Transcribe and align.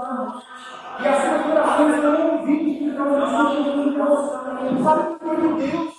E 0.00 1.08
as 1.08 1.22
suas 1.22 1.46
orações 1.46 2.02
não 2.02 2.38
ouvidas 2.38 2.76
por 2.78 2.96
causa 2.96 3.20
do 3.20 3.64
seu 3.64 3.74
Deus. 3.92 4.24
Sabe 4.82 5.02
por 5.18 5.36
que 5.36 5.48
Deus? 5.48 5.94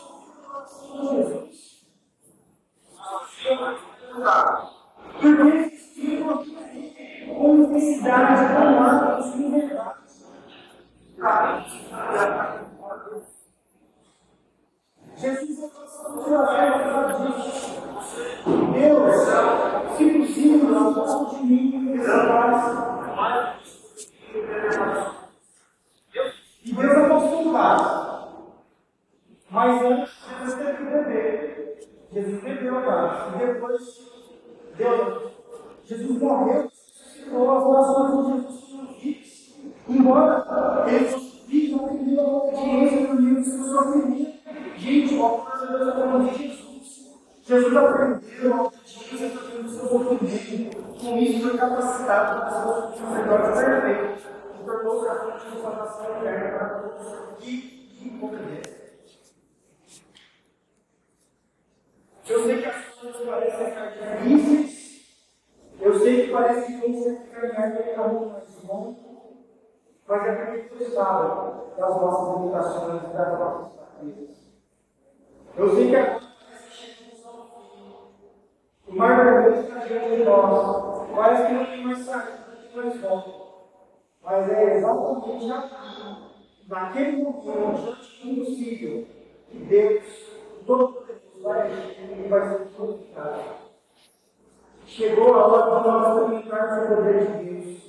Porque 5.20 5.42
existiam 5.58 6.44
com 7.38 7.54
necessidade, 7.58 8.42
com 8.54 8.84
atos, 8.84 9.30
com 9.32 9.52
verdade. 9.52 10.02
Jesus 15.18 15.60
é 15.60 15.66
Deus, 18.74 19.16
se 19.96 20.06
possível, 20.10 20.70
não 20.70 21.26
de 21.30 21.38
mim, 21.44 21.72
E 26.72 26.74
Deus 26.74 26.98
é 26.98 27.10
consultado. 27.10 28.44
Mas 29.50 29.82
antes, 29.84 30.14
Jesus 30.40 30.54
teve 30.54 30.78
que 30.78 30.84
beber. 30.86 31.80
Jesus 32.14 32.42
bebeu 32.42 32.78
a 32.78 32.82
parte. 32.82 33.36
E 33.36 33.46
depois, 33.46 33.82
Deus, 34.78 35.32
Jesus 35.84 36.22
morreu, 36.22 36.64
ressuscitou 36.64 37.58
as 37.58 37.64
orações 37.64 38.26
de 38.26 38.48
Jesus 38.48 38.64
tinham 38.64 38.86
vidas. 38.94 39.56
Embora 39.90 40.86
ele 40.88 41.06
fosse 41.10 41.46
vítima, 41.46 41.90
ele 41.92 42.16
deu 42.16 42.22
a 42.22 42.38
obediência 42.38 43.14
no 43.14 43.20
livro 43.20 43.42
de 43.42 43.52
sua 43.52 43.84
família. 43.84 44.34
Gente, 44.78 45.16
o 45.16 45.24
autor 45.26 46.22
de 46.22 46.38
Jesus. 46.38 47.12
Jesus 47.44 47.76
aprendeu 47.76 48.54
a 48.54 48.62
obediência 48.62 49.30
do 49.62 49.70
seu 49.70 49.90
sofrimento. 49.90 50.78
Com 51.02 51.18
isso, 51.18 51.50
foi 51.50 51.58
capacitado 51.58 52.40
para 52.40 52.50
ser 52.50 53.04
um 53.04 53.08
sacerdote 53.08 53.60
perfeito. 53.60 54.31
Tornou-se 54.66 55.10
a 55.10 55.16
fonte 55.16 55.52
de 55.52 55.62
salvação 55.62 56.18
eterna 56.18 56.58
para 56.58 56.70
todos 56.80 57.38
que 57.38 58.20
obedecem. 58.22 58.82
Eu 62.28 62.44
sei 62.46 62.62
que 62.62 62.66
as 62.66 62.86
coisas 62.96 63.28
parecem 63.28 63.74
difíceis. 64.24 64.82
Eu 65.80 66.00
sei 66.00 66.26
que 66.26 66.32
parece 66.32 66.68
que 66.68 66.80
vem 66.80 67.04
ser 67.04 67.30
caminhar 67.32 67.76
pelo 67.76 67.96
caminho 67.96 68.30
mais 68.30 68.56
bom. 68.64 69.12
Mas 70.08 70.28
é 70.28 70.36
porque 70.36 70.76
tu 70.76 70.92
sabe 70.92 71.78
das 71.78 71.90
nossas 72.02 72.38
limitações 72.38 73.04
e 73.04 73.08
das 73.18 73.40
nossas 73.40 73.74
fraquezas. 73.76 74.38
Eu 75.58 75.76
sei 75.76 75.90
que 75.90 75.96
agora 75.96 76.22
parece 76.46 76.68
que 76.68 76.74
chegamos 76.76 77.26
ao. 77.26 78.12
O 78.88 78.96
mar 78.96 79.24
vermelho 79.26 79.62
está 79.62 79.80
diante 79.80 80.16
de 80.18 80.24
nós. 80.24 81.10
Parece 81.16 81.48
que 81.48 81.54
não 81.54 81.66
tem 81.66 81.84
mais 81.84 82.00
saída, 82.00 82.48
não 82.48 82.56
tem 82.56 82.76
mais 82.76 83.02
volta. 83.02 83.51
Mas 84.24 84.50
é 84.50 84.78
exatamente 84.78 85.48
naquele 86.68 87.24
momento, 87.24 87.42
diante 87.42 88.24
do 88.24 88.30
impossível, 88.30 89.08
que 89.50 89.58
Deus, 89.58 90.04
todo 90.66 91.06
vai 91.42 91.68
agir 91.68 92.26
e 92.26 92.28
vai 92.30 92.50
ser 92.50 92.68
glorificado. 92.78 93.42
Chegou 94.86 95.34
a 95.34 95.48
hora 95.48 95.82
de 95.82 95.88
nós 95.88 96.18
experimentarmos 96.18 96.86
o 96.86 96.96
poder 96.96 97.26
de 97.26 97.44
Deus. 97.44 97.82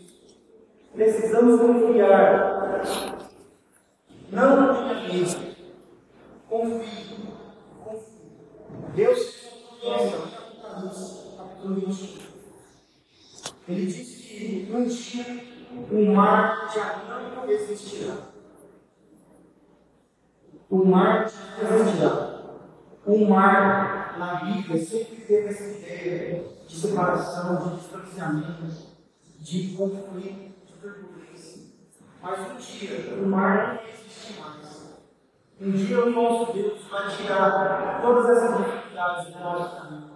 Precisamos 0.94 1.60
confiar. 1.60 2.80
Não 4.30 4.74
tenha 4.74 4.94
medo. 5.08 5.56
Confie. 6.48 7.12
Deus 8.94 9.48
conhece 9.80 10.16
capítulo 11.36 11.74
21. 11.74 12.22
Ele 13.68 13.86
disse 13.86 14.22
que 14.22 14.72
um 14.72 14.84
dia 14.84 15.51
o 15.90 16.14
mar 16.14 16.70
já 16.74 17.02
não 17.08 17.50
existirá. 17.50 18.14
O 20.68 20.84
mar 20.84 21.28
já 21.28 21.68
não 21.68 21.76
existirá. 21.78 22.32
O 23.04 23.28
mar 23.28 24.16
na 24.18 24.34
Bíblia 24.44 24.84
sempre 24.84 25.16
teve 25.16 25.48
essa 25.48 25.64
ideia 25.64 26.44
de 26.66 26.76
separação, 26.80 27.56
de 27.56 27.76
distanciamento, 27.76 28.62
de 29.40 29.74
conflito, 29.76 30.52
de 30.66 30.72
turbulência. 30.74 31.62
Mas 32.22 32.40
um 32.40 32.56
dia 32.56 33.14
o 33.14 33.26
mar 33.26 33.74
não 33.74 33.82
existe 33.82 34.40
mais. 34.40 34.94
Um 35.60 35.70
dia 35.72 36.04
o 36.04 36.10
nosso 36.10 36.52
Deus 36.52 36.84
vai 36.88 37.08
tirar 37.16 38.00
todas 38.00 38.36
essas 38.36 38.58
dificuldades 38.58 39.32
do 39.32 39.40
nosso 39.40 39.76
caminho. 39.76 40.10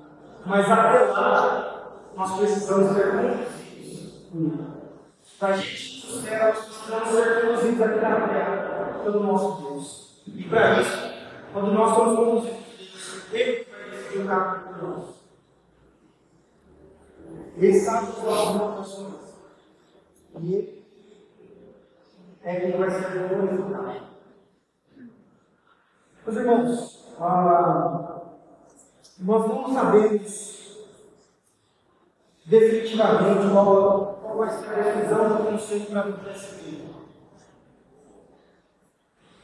Mas 0.45 0.71
até 0.71 1.11
lá, 1.11 2.13
nós 2.15 2.39
precisamos 2.39 2.95
ser 2.95 3.13
conduzidos. 3.13 4.76
Para 5.39 5.55
a 5.55 5.57
gente 5.57 6.07
dos 6.07 6.23
céus, 6.23 6.59
precisamos 6.65 7.09
ser 7.09 7.47
conduzidos 7.47 7.79
na 7.79 7.99
terra 7.99 9.01
pelo 9.05 9.23
nosso 9.23 9.63
Deus. 9.63 10.23
E 10.27 10.45
para 10.45 10.81
isso, 10.81 11.15
quando 11.53 11.73
nós 11.73 11.95
somos 11.95 12.19
conduzidos, 12.19 13.33
Ele 13.33 13.67
vai 13.71 13.91
decidir 13.91 14.19
o 14.23 14.27
caminho 14.27 14.65
por 14.65 14.83
nós. 14.83 15.17
Ele 17.57 17.81
sabe 17.81 18.11
os 18.11 18.23
nossos 18.23 18.57
motivações. 18.57 19.35
E 20.41 20.55
Ele 20.55 20.87
é 22.43 22.61
quem 22.61 22.79
vai 22.79 22.91
ser 22.91 23.29
glorificado. 23.29 24.07
Meus 26.25 26.37
irmãos, 26.39 27.15
ah, 27.21 28.21
nós 29.19 29.49
não 29.49 29.73
sabemos 29.73 30.87
definitivamente 32.45 33.51
qual, 33.53 34.16
ser 34.45 34.69
a 34.69 34.83
decisão 34.83 35.29
do 35.29 35.45
conselho 35.45 35.87
para 35.87 36.01
acontecer 36.01 36.55
aqui. 36.57 36.95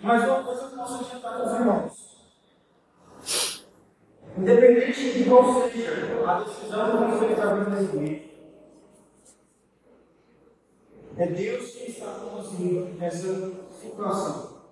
Mas 0.01 0.25
uma 0.25 0.43
coisa 0.43 0.69
que 0.69 0.77
posso 0.77 0.95
adiantar 1.05 1.37
com 1.37 1.47
os 1.47 1.55
irmãos. 1.55 2.13
Independente 4.37 5.13
de 5.13 5.25
qual 5.29 5.45
seja 5.71 5.93
a 6.27 6.41
decisão 6.41 6.91
do 6.91 6.99
conselho 6.99 7.37
para 7.37 7.53
acontecer, 7.53 8.33
é 11.17 11.27
Deus 11.27 11.71
que 11.71 11.91
está 11.91 12.07
conduzindo 12.07 13.03
essa 13.03 13.53
situação. 13.71 14.63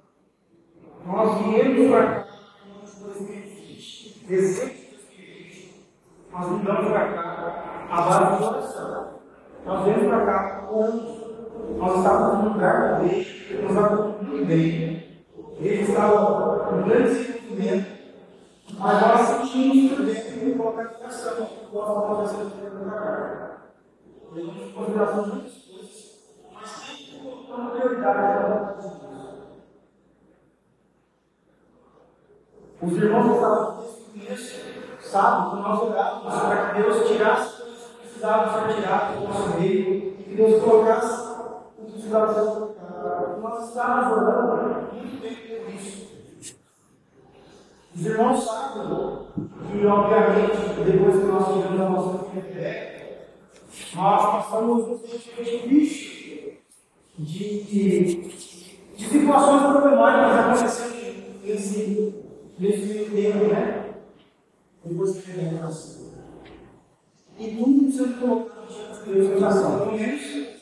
Nós 1.05 1.39
viemos 1.43 1.91
para 1.91 2.25
cá 2.25 2.29
em 2.67 3.03
2020, 3.05 4.27
dezembro 4.27 4.75
de 4.75 4.87
2020, 4.87 5.87
nós 6.33 6.47
mudamos 6.49 6.89
para 6.91 7.13
cá 7.13 7.87
a 7.91 8.03
base 8.03 8.37
de 8.37 8.43
oração. 8.45 9.20
Nós 9.65 9.85
viemos 9.85 10.07
para 10.07 10.27
cá 10.27 10.67
quando 10.69 11.77
nós 11.77 11.99
estávamos 11.99 12.45
num 12.45 12.53
lugar 12.55 13.01
bem, 13.01 13.27
nós 13.63 13.71
estávamos 13.71 14.23
muito 14.23 14.47
bem. 14.47 15.25
Ele 15.59 15.83
estava 15.83 16.61
com 16.65 16.83
grande 16.83 17.15
sofrimento, 17.15 17.87
mas 18.79 19.01
nós 19.01 19.21
sentimos 19.21 19.97
por 19.97 20.07
dentro 20.07 20.23
que 20.23 20.55
colocar 20.57 20.83
em 20.85 21.03
oração, 21.03 21.47
que 21.47 21.75
nós 21.75 21.91
acontecendo 21.91 22.91
para 22.91 23.01
cá. 23.01 23.57
Levamos 24.33 24.63
em 24.63 24.73
consideração 24.73 25.27
muitas 25.27 25.53
coisas, 25.53 26.19
mas 26.55 26.69
sempre 26.69 27.21
colocando 27.23 27.71
prioridade 27.73 28.19
para 28.19 28.39
a 28.39 28.49
vontade 28.49 28.89
de. 28.89 29.11
Os 32.83 32.97
irmãos 32.97 33.35
estavam 33.35 33.85
desde 34.15 34.55
o 34.99 35.03
sábado, 35.03 35.51
que 35.51 35.63
nós 35.63 35.83
orávamos 35.83 36.41
para 36.41 36.71
que 36.71 36.83
Deus 36.83 37.09
tirasse 37.09 37.60
o 38.21 38.23
que 38.23 38.27
precisava 38.27 38.69
ser 38.69 38.75
tirado 38.75 39.19
do 39.19 39.29
nosso 39.29 39.61
meio, 39.61 40.13
que 40.13 40.35
Deus 40.35 40.63
colocasse 40.63 41.31
o 41.79 41.85
que 41.85 41.93
precisava 41.93 42.35
ser 42.35 42.41
colocado. 42.41 43.41
Nós 43.41 43.69
estávamos 43.69 44.13
orando 44.13 44.95
muito 44.95 45.23
bem 45.23 45.37
por 45.37 45.75
isso. 45.75 46.11
Os 47.95 48.07
irmãos 48.07 48.45
sabem 48.45 48.83
que, 49.71 49.87
obviamente, 49.87 50.85
depois 50.85 51.17
que 51.17 51.27
nós 51.27 51.47
tivemos 51.47 51.81
a 51.81 51.89
nossa 51.89 52.19
fé, 52.41 53.27
nós 53.95 54.23
passamos 54.33 54.89
um 54.89 54.99
tempo 54.99 55.43
difícil 55.43 56.55
de, 57.19 57.63
de, 57.65 58.15
de 58.97 59.09
situações 59.09 59.63
problemáticas 59.63 60.39
acontecendo 60.39 61.41
nesse 61.43 62.31
nesse 62.61 63.11
tempo, 63.11 63.45
né? 63.47 63.95
Depois 64.85 65.17
que 65.17 65.31
a 65.33 65.59
oração. 65.59 66.20
E 67.41 67.57
precisa 67.57 68.19
colocar 68.19 68.67
diante 68.67 69.03
de 69.03 69.63
menos 69.97 70.61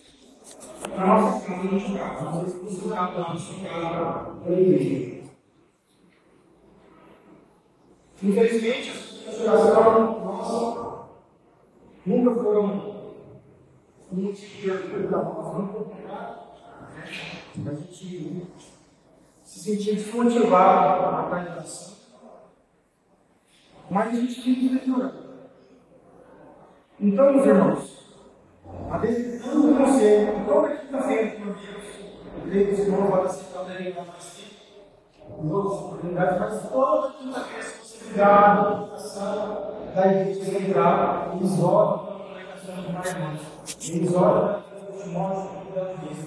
para 0.95 1.07
nossa 1.09 1.45
casa, 1.45 1.65
nosso 1.65 1.93
carro. 1.99 2.25
Nós 2.25 2.53
vamos 2.53 2.75
buscar 2.77 3.13
para 3.13 3.35
nossa 3.35 3.55
casa, 3.55 4.37
para 4.45 4.55
a 4.55 4.61
igreja. 4.61 5.25
Infelizmente, 8.23 8.91
as 9.29 9.41
orações 9.41 10.25
nossas 10.25 11.09
nunca 12.07 12.43
foram 12.43 12.65
um 14.13 14.17
motivo 14.17 14.79
de 14.79 15.09
para 15.09 15.23
nós, 15.23 15.59
não 15.59 15.69
foi 15.73 15.83
A 17.67 17.75
gente 17.75 18.47
se 19.43 19.59
sentia 19.59 19.95
desmotivado 19.95 21.11
na 21.11 21.25
organização. 21.25 21.99
Mas 23.91 24.09
a 24.09 24.21
gente 24.21 24.45
tem 24.45 24.55
que 24.55 24.71
melhorar. 24.71 25.28
Então, 27.01 27.33
meus 27.33 27.47
irmãos, 27.47 27.99
a 28.91 28.99
decisão 28.99 29.61
do 29.63 29.79
conselho, 29.79 30.45
toda 30.47 30.77
quinta-feira, 30.77 31.31
Deus. 31.39 31.57
Eu 32.35 32.43
creio 32.51 32.67
que 32.67 32.73
os 32.73 32.79
irmãos 32.81 33.11
vão 33.11 33.23
aceitar 33.23 33.63
o 33.63 33.65
derivar 33.67 34.05
mais 34.05 35.53
outras 35.53 35.81
oportunidades, 35.81 36.41
mas 36.41 36.69
toda 36.69 37.13
quinta-feira, 37.13 37.63
se 37.63 37.79
você 37.79 38.09
ligar 38.09 38.57
na 38.57 39.93
da 39.95 40.07
igreja 40.13 40.45
central, 40.45 41.37
eles 41.37 41.63
oram 41.63 41.99
pela 41.99 42.19
congregação 42.19 42.75
de 42.75 42.81
irmãos. 43.09 43.43
Eles 43.89 44.15
oram 44.15 44.63
pelos 44.63 45.07
irmãos 45.07 45.59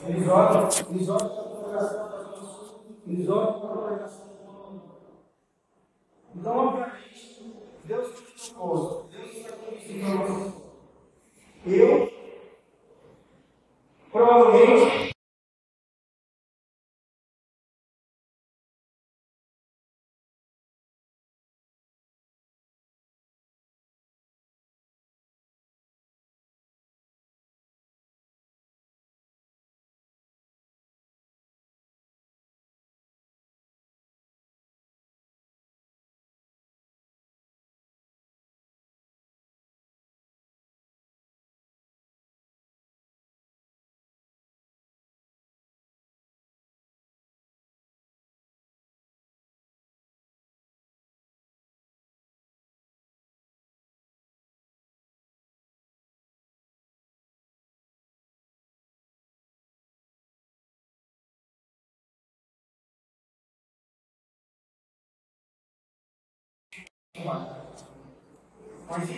eles 0.08 0.30
oram, 0.30 0.70
eles 0.90 1.10
oram 1.10 1.30
pela 1.30 1.44
congregação 1.44 2.10
eles 3.08 3.30
oram 3.30 3.60
pela 3.60 3.76
congregação 3.76 4.28
Então, 6.34 6.68
obviamente, 6.68 7.56
Deus 7.84 8.08
te 8.16 8.54
propôs, 8.54 9.06
Deus 9.12 9.36
está 9.36 9.58
conhecendo 9.58 10.61
Eu, 11.66 12.12
provavelmente, 14.12 15.11
Mas 67.14 69.10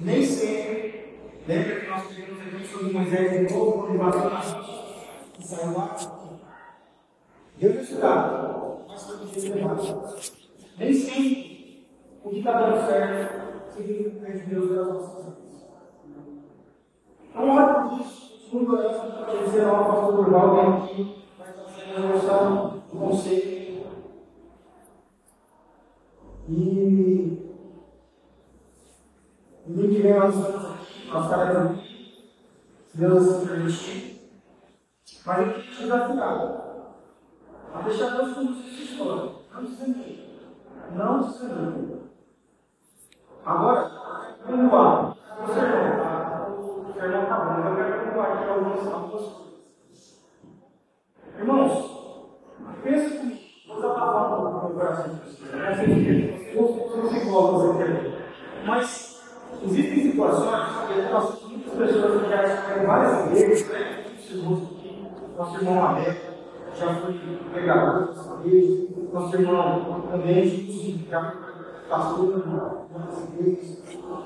nem 0.00 0.24
sempre, 0.24 1.18
lembra 1.46 1.80
que 1.80 1.86
nós 1.86 2.08
tivemos 2.08 2.40
aqui 2.40 2.66
sobre 2.66 2.92
Moisés 2.92 3.48
de 3.48 3.54
novo, 3.54 3.86
quando 3.86 3.98
bateu 3.98 4.30
na 4.30 4.40
e 5.38 5.44
saiu 5.44 5.76
lá? 5.76 5.94
Deus 7.58 7.76
é 7.76 7.82
estudado, 7.82 8.84
mas 8.88 9.02
foi 9.02 9.18
difícil 9.26 9.54
levar. 9.56 9.76
Nem 10.78 10.94
sempre 10.94 11.86
o 12.24 12.30
que 12.30 12.38
está 12.38 12.60
dando 12.60 12.86
certo 12.86 13.74
significa 13.74 14.32
que 14.32 14.46
Deus 14.46 14.70
das 14.70 14.86
nossas 14.88 15.24
vidas. 15.36 15.64
Então, 17.28 17.50
olha 17.50 17.74
por 17.74 18.00
isso, 18.00 18.40
segundo 18.44 18.76
a 18.76 18.88
para 18.88 19.44
dizer, 19.44 19.66
ó, 19.66 19.82
o 19.82 19.84
pastor 19.84 20.16
Durval 20.16 20.54
vem 20.54 20.66
aqui, 20.84 21.24
vai 21.38 21.52
fazer 21.52 21.94
a 21.94 22.00
noção 22.00 22.82
do 22.90 22.98
conceito 22.98 23.59
e 26.50 27.48
no 29.68 29.88
que 29.88 30.02
vem 30.02 30.18
nós 30.18 30.34
nós 30.34 31.80
se 32.88 32.98
Deus 32.98 33.48
permitir. 33.48 34.20
Mas 35.24 35.38
eu 35.38 35.54
queria 35.54 35.70
te 35.70 35.82
desafiar 35.82 36.70
a 37.72 37.82
deixar 37.82 38.16
Deus 38.16 38.34
conduzir 38.34 38.72
sua 38.72 38.84
história. 38.84 39.32
Não 39.52 39.64
desanime. 39.64 40.40
Não 40.92 41.20
desanime. 41.20 42.00
Agora, 43.44 43.90
vamos 44.44 44.72
lá. 44.72 45.10
O 45.10 45.46
sermão, 45.46 46.02
tá? 46.02 46.48
O 46.48 46.92
sermão 46.92 47.22
está 47.22 47.38
bom, 47.38 47.68
eu 47.68 47.76
quero 47.76 48.06
compartilhar 48.10 48.54
algumas, 48.54 48.86
algumas 48.92 49.22
coisas. 49.22 50.20
Irmãos, 51.38 51.74
pensa 52.82 53.18
comigo. 53.18 53.40
Vou 53.68 53.76
desabafar 53.76 54.26
um 54.26 54.42
pouco 54.42 54.68
no 54.68 54.74
coração 54.74 55.14
de 55.14 55.20
vocês. 55.20 56.39
Não 56.54 56.64
assim 56.64 56.88
sou 56.88 57.08
psicólogos 57.08 57.80
aqui. 57.80 58.12
Mas 58.66 59.20
existem 59.64 60.10
situações 60.10 60.66
que 60.88 61.12
nós 61.12 61.42
muitas 61.44 61.74
pessoas 61.74 62.22
que 62.22 62.30
já 62.30 62.56
têm 62.62 62.86
várias 62.86 63.26
igrejas, 63.26 63.68
né? 63.68 64.04
Nosso 65.36 65.56
irmão 65.56 65.84
Aberto 65.84 66.30
já 66.74 66.94
foi 66.94 67.20
pregador 67.52 68.08
dessa 68.08 68.38
igreja, 68.44 68.86
nosso 69.12 69.36
irmão 69.36 70.02
também 70.10 71.06
já 71.10 71.30
foi 71.30 71.88
pastor 71.88 72.40
de 72.40 72.48
muitas 72.48 73.24
igrejas, 73.24 73.78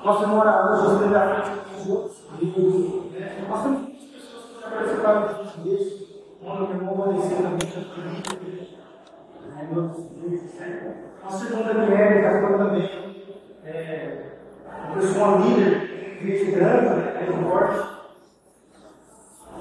nosso 0.03 0.23
irmão 0.23 0.41
Araújo 0.41 1.09
já 1.09 1.27
já 1.27 1.43
foi 1.43 1.91
outros 1.91 2.17
igrejas. 2.41 3.49
Nós 3.49 3.63
temos 3.63 3.81
muitas 3.81 4.05
pessoas 4.05 4.45
que 4.45 4.61
já 4.61 4.69
participaram 4.69 5.27
de 5.27 5.59
igrejas, 5.61 5.93
o 6.41 6.73
irmão 6.73 6.95
Vanessa 6.95 7.35
também 7.35 7.69
já 7.69 7.81
foi 7.81 8.84
a 11.23 11.31
segunda 11.31 11.73
mulher 11.73 12.21
já 12.21 12.41
foi 12.41 12.57
também 12.57 12.89
é, 13.63 14.37
uma 14.67 14.95
pessoa 14.95 15.37
líder, 15.37 16.21
igreja 16.21 16.51
grande, 16.51 16.89
né, 16.89 17.27
forte. 17.41 17.95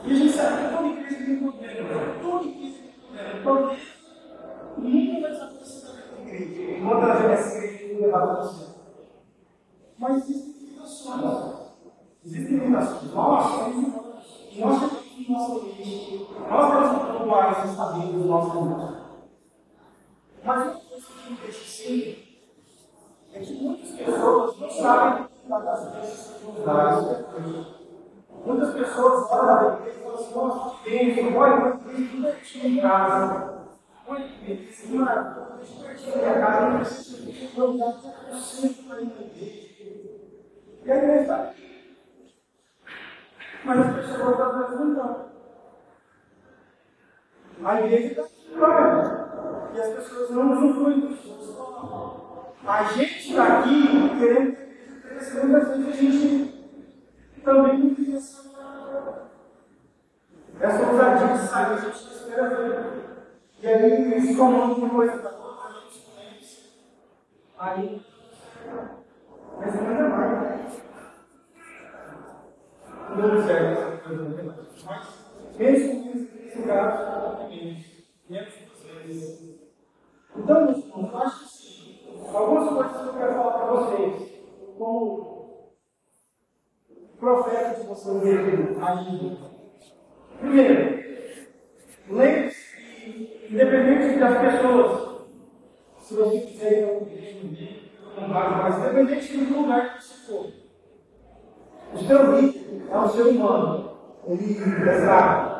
E 0.05 0.13
a 0.13 0.15
gente 0.15 0.33
sabe 0.33 0.65
que 0.65 0.77
toda 0.77 0.89
igreja 0.89 1.25
tem 1.25 1.37
poder, 1.39 1.85
né? 1.85 2.19
toda 2.21 2.45
igreja 2.45 2.79
tem 2.83 3.43
poder. 3.43 3.45
Poder 3.45 3.95
nunca 4.79 5.21
vai 5.21 5.31
desaparecer 5.31 5.83
da 5.85 6.41
igreja. 6.41 6.85
Quantas 6.85 7.21
vezes 7.21 7.47
essa 7.47 7.59
igreja 7.59 7.79
tem 7.79 8.01
levado 8.01 8.31
a 8.31 8.43
você? 8.43 8.75
Mas 9.97 10.29
existem 10.29 10.67
limitações. 10.67 11.55
Existem 12.25 12.59
limitações. 12.59 13.15
Nós 13.15 13.65
temos 13.65 13.95
nós 14.57 14.81
temos 14.81 15.29
nossa 15.29 15.67
igreja. 15.67 16.27
Nós 16.51 16.73
temos 16.73 17.21
um 17.21 17.25
lugar 17.25 17.65
estabelecido 17.65 18.19
no 18.19 18.27
nosso 18.27 18.55
mundo. 18.55 19.05
Mas 20.45 20.63
uma 20.63 20.75
coisa 20.75 21.07
que 21.07 21.31
me 21.33 21.39
deixa 21.39 21.63
assim 21.63 22.17
é 23.33 23.41
que 23.41 23.53
muitas 23.55 23.91
pessoas 23.93 24.61
não 24.61 24.71
sabem 24.71 25.27
das 25.49 25.93
vezes 25.95 26.35
Muitas 28.45 28.75
pessoas 28.75 29.31
olham 29.31 29.47
para 29.57 29.79
igreja 29.79 29.99
e 29.99 30.03
falam 30.03 30.19
assim, 30.19 30.35
nossa, 30.35 30.77
que 30.85 30.91
bênção, 30.91 31.35
olha, 31.35 31.55
uma 31.55 31.93
igreja 31.93 32.11
divertida 32.11 32.67
em 32.67 32.74
casa. 32.89 33.55
Olha 34.07 34.29
que 34.29 34.45
beleza, 34.45 34.87
uma 34.93 35.07
divertida 35.65 36.13
em 36.13 36.19
minha 36.19 36.35
casa, 36.35 36.71
não 36.71 36.85
que 37.33 37.59
eu 37.59 37.73
sempre 38.35 38.83
para. 38.83 39.01
E 40.85 40.93
a 40.93 40.97
igreja 40.97 41.23
está. 41.23 41.55
Mas 43.65 43.79
as 43.79 43.97
pessoas 43.97 44.41
às 44.41 44.59
vezes 44.59 44.81
não 44.81 44.93
estão. 44.93 45.35
A 47.65 47.81
igreja 47.81 48.09
está 48.09 48.23
aqui, 48.23 49.75
e 49.75 49.81
as 49.81 49.89
pessoas 49.95 50.31
não 50.31 50.53
usufruem. 50.53 51.19
A 52.67 52.83
gente 52.85 53.31
está 53.31 53.61
aqui 53.61 54.19
querendo 54.19 54.57
crescer, 55.03 55.47
vezes 55.69 55.71
a 55.71 55.93
gente 55.93 56.55
também 57.43 57.79
não 57.79 57.95
essa, 58.17 58.54
essa 60.65 60.91
ousadia 60.91 61.29
de 61.29 61.47
sair, 61.47 61.73
a 61.73 61.77
gente 61.77 61.97
espera 61.97 62.49
ver. 62.49 63.05
E 63.61 63.67
aí 63.67 64.13
eles 64.13 64.37
comandam 64.37 64.79
uma 64.79 64.91
coisa 64.91 65.19
da 65.19 65.31
outra, 65.31 65.69
a 65.69 65.81
gente 65.81 66.01
conhece. 66.07 66.71
Aí, 67.59 68.03
mas 69.59 69.75
não 69.75 69.91
é 69.91 70.09
mais. 70.09 70.83
Não 73.11 73.17
deu 73.17 73.43
certo, 73.43 74.11
mas 74.87 75.59
mesmo 75.59 76.05
nesse 76.35 76.63
caso, 76.63 77.49
menos 77.49 78.55
vezes. 79.07 79.61
Então, 80.37 80.85
eu 80.97 81.19
acho 81.19 81.41
que 81.41 81.49
sim. 81.49 82.01
Algumas 82.35 82.69
coisas 82.71 82.93
que 82.93 83.09
eu 83.09 83.13
quero 83.13 83.35
falar 83.35 83.53
para 83.53 83.67
vocês, 83.67 84.33
como 84.77 85.75
profeta 87.21 87.81
de 87.81 87.87
vocês 87.87 88.79
ainda. 88.83 89.54
Primeiro, 90.41 91.05
lembre-se 92.09 92.77
que, 92.77 93.49
independente 93.51 94.19
das 94.19 94.39
pessoas, 94.39 95.27
se 95.99 96.15
você 96.15 96.41
quiser 96.41 96.81
ir 96.81 96.85
a 96.85 96.93
um 96.93 97.03
igreja, 97.03 97.81
mas 98.29 98.79
independente 98.79 99.37
do 99.37 99.61
lugar 99.61 99.97
que 99.97 100.05
você 100.05 100.27
for, 100.27 100.53
o 101.93 101.99
seu 101.99 102.41
líder 102.41 102.87
é 102.91 102.99
um 102.99 103.09
ser 103.09 103.23
humano. 103.23 103.95
Ele 104.27 104.59
é 104.59 105.01
fraco. 105.01 105.55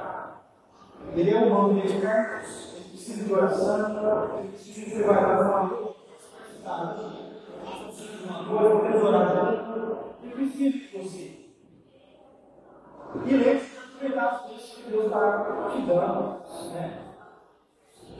Ele 1.15 1.31
é 1.31 1.37
humano, 1.37 1.79
ele 1.79 1.97
é 1.97 2.01
carne 2.01 2.45
precisa 3.05 3.25
de 3.25 3.33
oração, 3.35 4.39
ele 4.39 4.49
precisa 4.49 4.87
de 4.87 5.03
trabalhar 5.03 5.41
uma 5.41 5.69
coisa, 5.69 5.95
uma 8.49 8.81
coisa, 8.81 9.05
oração, 9.05 10.15
ele 10.23 10.33
precisa 10.33 10.71
de 10.71 10.89
você. 10.97 11.45
E 13.27 13.31
lembre-se 13.31 13.84
de 14.05 14.83
que 14.83 14.91
Deus 14.91 15.07
está 15.07 15.71
te 15.71 15.83
dando. 15.83 16.41
Né? 16.73 16.99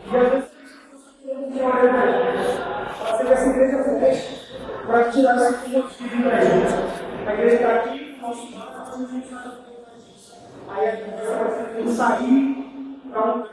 E 0.07 0.17
às 0.17 0.31
vezes 0.31 0.51
fazer 2.99 3.33
essa 3.33 3.51
igreja 3.51 3.85
feche 3.85 4.57
para 4.87 5.11
tirar 5.11 5.37
esse 5.37 5.69
motivo 5.69 6.23
da 6.25 6.41
gente. 6.41 6.75
A 7.27 7.33
igreja 7.35 7.57
está 7.57 7.75
aqui, 7.77 8.19
nós 8.21 8.39
Aí 10.69 10.89
a 10.89 10.97
gente 10.97 11.11
vai 11.11 11.89
sair 11.89 13.01
para 13.11 13.35
um 13.35 13.45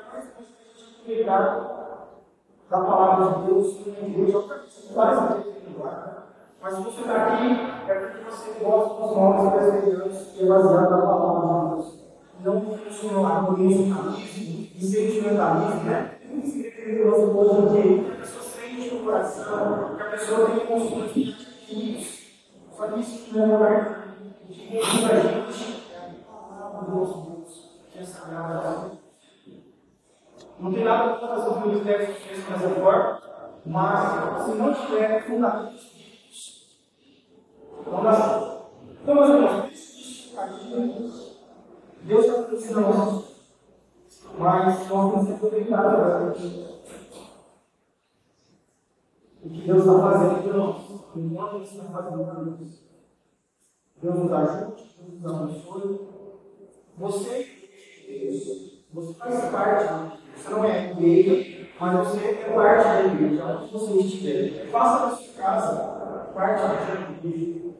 cuidar 1.05 1.45
da 2.69 2.77
palavra 2.79 3.39
de 3.39 3.45
Deus, 3.47 3.77
de 3.77 3.91
Deus, 3.91 4.45
várias 4.93 5.29
vezes 5.29 5.51
mas 6.61 6.75
se 6.75 6.81
você 6.83 7.01
está 7.01 7.15
aqui, 7.15 7.59
é 7.89 7.93
porque 7.95 8.23
você 8.23 8.51
gosta 8.63 9.01
dos 9.01 9.17
novos 9.17 9.51
presbiterianos 9.51 10.35
e 10.35 10.43
é 10.43 10.47
baseado 10.47 10.91
na 10.91 10.97
palavra 11.01 11.69
de 11.69 11.75
Deus. 11.75 12.00
Não 12.43 12.61
funcionalismo 12.61 14.17
e 14.19 14.81
sentimentalismo, 14.81 15.83
né? 15.83 16.17
Religioso 16.75 17.37
hoje 17.37 17.59
em 17.59 17.81
dia, 17.81 18.13
a 18.13 18.15
pessoa 18.17 18.43
sente 18.43 18.93
no 18.95 19.03
coração, 19.03 19.95
que 19.95 20.01
a 20.01 20.05
pessoa 20.05 20.49
tem 20.49 21.03
atitudes. 21.03 22.21
Só 22.75 22.87
que 22.87 22.99
isso 22.99 23.35
não 23.35 23.43
é 23.43 23.47
lugar 23.47 24.07
de 24.49 24.59
muita 24.69 25.21
gente 25.21 25.91
é 25.93 25.97
a 25.97 26.57
palavra 26.57 26.91
do 26.91 26.97
nosso 26.97 27.29
Deus, 27.29 27.69
que 27.91 27.99
é 27.99 28.03
sagrada. 28.03 28.91
Não 30.59 30.73
tem 30.73 30.83
nada 30.83 31.13
contra 31.13 31.27
fazer 31.35 31.49
o 31.49 31.67
ministério 31.67 32.07
que 32.07 32.21
fez 32.21 32.45
dessa 32.45 32.69
forma, 32.69 33.21
mas 33.65 34.45
se 34.45 34.51
não 34.51 34.73
tiver 34.73 35.25
fundamentos 35.27 35.91
então, 37.81 38.07
assim, 38.07 38.61
então 39.01 39.15
meus 39.15 39.29
irmãos, 39.29 39.71
Deus 42.03 42.25
está 42.25 42.41
nos 42.41 42.53
ensinando, 42.53 43.23
mas 44.37 44.89
nós 44.89 45.11
temos 45.11 45.27
que 45.27 45.33
aproveitar 45.33 45.79
agora 45.79 46.31
o 49.43 49.49
que 49.49 49.61
Deus 49.61 49.79
está 49.79 49.99
fazendo 49.99 50.43
por 50.43 50.53
nós, 50.55 50.75
enquanto 51.15 51.55
Ele 51.55 51.63
está 51.63 51.83
fazendo 51.85 52.25
por 52.25 52.45
nós. 52.45 52.91
Deus 54.01 54.15
nos 54.15 54.31
ajude, 54.31 54.95
Deus 54.97 55.21
nos 55.21 55.33
abençoe. 55.33 56.09
Você, 56.97 57.47
Deus, 58.07 58.85
você 58.93 59.13
faz 59.13 59.51
parte, 59.51 60.21
você 60.35 60.49
não 60.49 60.65
é 60.65 60.91
igreja, 60.91 61.69
mas 61.79 62.07
você 62.07 62.25
é 62.25 62.53
parte 62.53 62.83
da 62.83 63.05
igreja, 63.05 63.59
onde 63.61 63.71
você 63.71 63.93
estiver. 63.99 64.69
Faça 64.71 65.05
da 65.05 65.15
sua 65.15 65.33
casa 65.35 66.01
parte 66.33 66.61
da 66.61 67.29
igreja. 67.29 67.71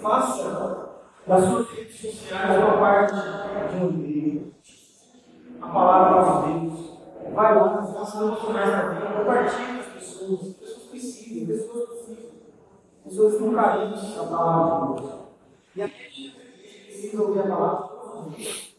Faça 0.00 0.83
das 1.26 1.44
suas 1.44 1.70
redes 1.70 2.00
sociais 2.00 2.58
uma 2.58 2.78
parte 2.78 3.14
de 3.14 3.84
um 3.84 3.88
livro. 3.88 4.54
A 5.60 5.68
palavra 5.68 6.52
de 6.52 6.60
Deus. 6.60 6.94
Vai 7.34 7.54
lá, 7.54 7.82
faça 7.82 8.24
uma 8.24 8.52
mais 8.52 8.68
na 8.70 8.88
vida, 8.90 9.06
compartilhe 9.18 9.66
com 9.66 9.80
as 9.80 9.86
pessoas. 9.86 10.40
Pessoas 10.54 10.82
precisam, 10.90 11.46
pessoas 11.46 11.88
precisam. 11.88 12.30
Pessoas 13.04 13.40
não 13.40 13.54
carentes 13.54 14.14
da 14.14 14.24
palavra 14.24 14.94
de 14.94 15.02
Deus. 15.02 15.14
E 15.76 15.82
a 15.82 15.86
gente 15.86 16.30
precisa 16.86 17.22
ouvir 17.22 17.40
a 17.40 17.56
palavra 17.56 18.30
de 18.30 18.36
Deus. 18.36 18.74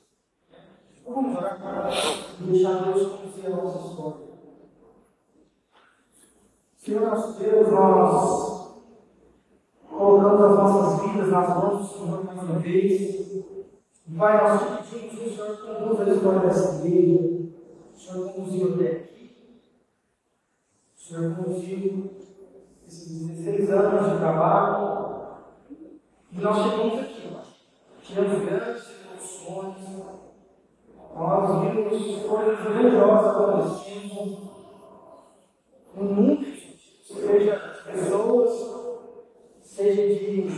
Vamos 1.08 1.38
orar 1.38 1.60
para 1.60 1.90
deixar 2.40 2.84
Deus 2.84 3.08
conduzir 3.08 3.46
a 3.46 3.50
nossa 3.50 3.88
história. 3.88 4.26
Senhor 6.78 7.02
nosso 7.02 7.40
Deus, 7.40 7.72
nós 7.72 8.65
colocamos 9.98 10.42
as 10.42 10.58
nossas 10.58 11.02
vidas 11.02 11.30
nas 11.30 11.50
mãos 11.50 11.80
do 11.80 11.88
Senhor 11.88 12.26
mais 12.26 12.44
uma 12.44 12.60
vez. 12.60 13.46
Vai, 14.08 14.44
nós 14.44 14.62
te 14.62 14.96
pedimos 14.96 15.20
que 15.20 15.26
o 15.26 15.36
Senhor 15.36 15.58
conduza 15.58 16.04
a 16.04 16.14
história 16.14 16.40
dessa 16.42 16.86
igreja. 16.86 17.50
O 17.94 18.00
Senhor 18.00 18.34
conduziu 18.34 18.74
até 18.76 18.92
aqui. 18.92 19.36
O 20.96 21.02
Senhor 21.02 21.36
conduziu 21.36 22.12
esses 22.88 23.28
16 23.28 23.70
anos 23.72 24.12
de 24.12 24.18
trabalho. 24.20 25.06
E 26.32 26.40
nós 26.40 26.58
chegamos 26.58 27.00
aqui, 27.00 27.38
tivemos 28.04 28.46
grandes 28.46 28.84
emoções. 29.06 29.76
Nós 31.16 31.62
vimos 31.62 32.24
coisas 32.24 32.60
grandiosas 32.60 33.36
acontecendo. 33.36 34.56
No 35.96 36.04
mundo, 36.04 36.46
seja 37.02 37.82
pessoas, 37.86 38.76
seja 39.96 40.26
de 40.26 40.52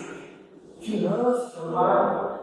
finanças, 0.79 1.53
trabalho, 1.53 2.39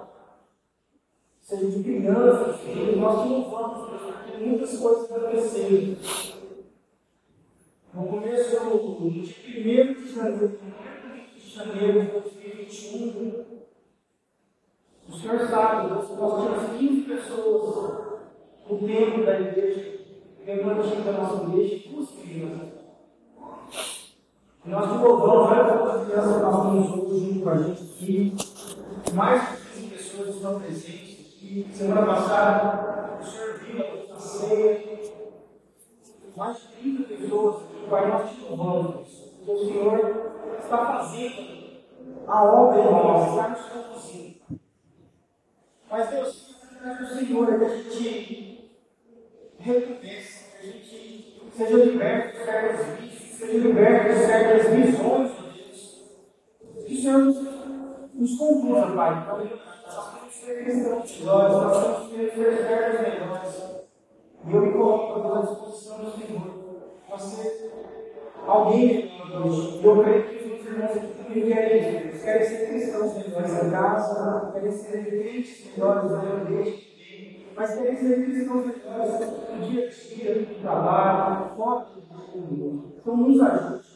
seja 1.40 1.66
de 1.66 1.82
crianças, 1.82 2.60
nós 2.96 3.28
vamos, 3.28 3.46
porque 3.48 4.44
muitas 4.44 4.78
coisas 4.78 5.10
aconteceram. 5.10 5.96
No 7.92 8.06
começo 8.06 8.60
do 8.60 9.10
dia 9.10 9.84
1 9.84 9.94
de 9.94 10.14
janeiro, 10.14 10.58
de 11.36 11.50
janeiro 11.50 12.00
de 12.00 12.10
2021, 12.10 13.44
o 15.06 15.12
senhor 15.12 15.48
sabe, 15.48 15.90
nós 15.90 16.06
tínhamos 16.06 16.78
15 16.78 17.00
pessoas 17.02 18.20
no 18.68 18.78
tempo 18.78 19.24
da 19.24 19.40
igreja, 19.40 20.00
lembrando 20.44 21.04
da 21.04 21.12
nossa 21.12 21.44
igreja, 21.44 21.88
duas 21.88 22.10
crianças. 22.10 22.73
Nós 24.66 24.88
louvamos 24.88 25.50
várias 25.50 25.80
outras 25.80 26.06
crianças 26.06 26.40
nós 26.40 26.54
estamos 26.56 27.12
hoje 27.12 27.26
junto 27.26 27.40
com 27.42 27.50
a 27.50 27.56
gente 27.58 27.82
aqui. 27.82 28.36
Mais 29.12 29.42
de 29.42 29.80
15 29.80 29.88
pessoas 29.88 30.28
estão 30.36 30.60
presentes 30.60 31.34
aqui. 31.36 31.68
Semana 31.74 32.06
passada, 32.06 33.18
o 33.20 33.24
Senhor 33.24 33.58
viu 33.58 34.14
a 34.14 34.18
ceia. 34.18 34.94
Mais 36.34 36.56
de 36.56 36.68
30 36.80 37.02
pessoas 37.14 37.74
Pai, 37.90 38.08
nós 38.08 38.30
te 38.30 38.40
louvamos. 38.40 39.32
O 39.46 39.58
Senhor 39.58 40.32
está 40.58 40.86
fazendo 40.86 41.82
a 42.26 42.44
obra 42.44 42.80
em 42.80 42.84
nós, 42.84 43.28
está 43.28 43.48
nos 43.48 43.66
conduzindo. 43.66 44.40
Mas 45.90 46.08
Deus, 46.08 46.56
o 47.02 47.06
Senhor 47.14 47.52
é 47.52 47.58
que 47.58 47.64
a 47.64 47.68
gente 47.68 48.70
recompensa, 49.58 50.44
que 50.58 50.66
a 50.66 50.72
gente 50.72 51.42
seja 51.54 51.84
liberto 51.84 52.38
de 53.02 53.03
seja 53.34 53.58
liberto 53.58 54.14
de 54.14 54.26
certas 54.26 54.72
visões 54.72 55.30
de 55.32 55.42
Deus. 55.42 56.04
Que 56.86 56.94
o 56.94 56.96
Senhor 56.96 57.18
nos, 58.14 58.38
conduza, 58.38 58.86
Pai, 58.94 59.24
para 59.24 59.38
nós 59.38 60.14
temos 60.14 60.34
que 60.34 60.46
ser 60.46 60.64
cristãos 60.64 61.20
nós 61.24 62.08
temos 62.10 62.32
que 62.32 62.36
ser 62.36 62.56
certos 62.56 63.00
melhores. 63.00 63.64
E 64.46 64.52
eu 64.52 64.60
me 64.60 64.72
coloco 64.72 65.34
à 65.34 65.40
disposição 65.40 65.98
do 65.98 66.10
Senhor. 66.12 66.64
Você, 67.10 67.70
alguém 68.46 69.10
melhor 69.28 69.80
E 69.80 69.84
eu 69.84 70.02
creio 70.02 70.22
que 70.24 70.34
os 70.36 70.66
irmãos 70.66 70.96
aqui 70.96 71.40
querem 71.42 72.18
querem 72.18 72.48
ser 72.48 72.68
cristãos 72.68 73.16
em 73.16 73.70
casa, 73.70 74.52
querem 74.52 74.72
ser 74.72 75.06
crentes 75.06 75.72
melhores 75.76 76.10
na 76.10 76.24
igreja 76.42 76.93
mas 77.56 77.74
querem 77.74 77.96
ser 77.96 78.24
cristãos 78.24 78.66
no 78.66 78.72
dia 79.68 79.86
a 79.86 79.90
dia, 79.90 80.34
no 80.34 80.54
trabalho, 80.60 81.56
fora 81.56 81.86
do 82.32 82.38
mundo. 82.38 82.94
Então 82.98 83.16
nos 83.16 83.40
ajude, 83.40 83.88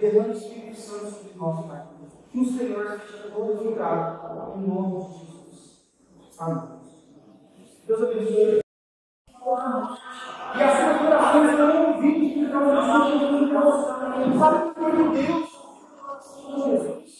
derrame 0.00 0.28
o 0.30 0.32
Espírito 0.32 0.76
Santo 0.76 1.10
sobre 1.10 1.34
nós, 1.36 1.66
Pai. 1.66 1.86
Que 2.30 2.40
o 2.40 2.46
Senhor 2.46 3.00
seja 3.00 3.28
glorificado 3.28 4.58
em 4.58 4.66
nome 4.66 5.04
de 5.04 5.18
Jesus. 5.20 5.84
Amém. 6.38 6.80
Deus 7.86 8.02
abençoe. 8.02 8.60
E 10.56 10.62
as 10.62 10.78
suas 10.78 11.00
orações 11.06 11.50
estão 11.50 11.94
ouvidas 11.94 12.32
por 12.32 12.52
causa 12.52 12.74
da 12.74 12.82
sua 12.82 12.98
oração. 13.00 13.94
Sabe 14.38 14.74
por 14.74 14.90
que 14.90 15.02
Deus? 15.22 15.48
Jesus. 16.64 17.14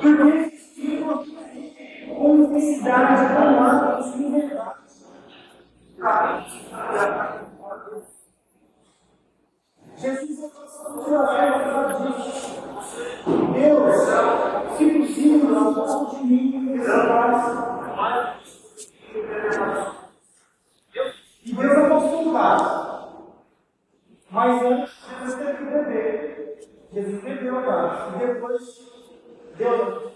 Porque 0.00 0.49
com 2.20 2.36
necessidade, 2.36 3.34
com 3.34 3.62
atos, 3.62 4.10
com 4.10 4.30
verdade. 4.30 4.80
Jesus 9.96 10.38
Deus, 13.54 14.76
se 14.76 14.84
possível, 14.90 15.50
não 15.50 15.74
posso 15.74 16.16
de 16.16 16.24
mim, 16.24 16.74
E 21.42 21.52
Deus 21.54 21.72
é 21.72 21.88
consultado. 21.88 22.80
Mas 24.30 24.62
antes, 24.62 24.94
Jesus 25.08 25.34
teve 25.36 25.56
que 25.56 25.64
beber. 25.64 26.68
Jesus 26.92 27.22
bebeu 27.22 27.58
a 27.58 27.62
parte. 27.62 28.14
E 28.14 28.26
depois, 28.26 28.62
Deus, 29.56 30.12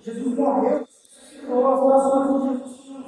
Jesus 0.00 0.38
morreu, 0.38 0.86
ressuscitou 1.36 1.72
as 1.72 1.80
orações 1.80 2.62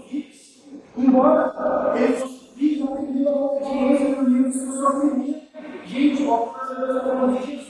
de 0.04 0.20
Jesus. 0.20 0.62
Embora 0.96 1.94
ele 1.96 2.12
fosse 2.14 2.52
vivo, 2.54 2.84
não 2.86 3.06
teve 3.06 3.28
a 3.28 3.32
obediência 3.32 4.22
no 4.22 4.28
livro 4.28 4.50
de 4.50 4.58
sua 4.58 4.92
família. 4.92 5.42
Gente, 5.84 6.22
o 6.22 6.34
apóstolo 6.34 7.32
de 7.32 7.46
Jesus. 7.46 7.68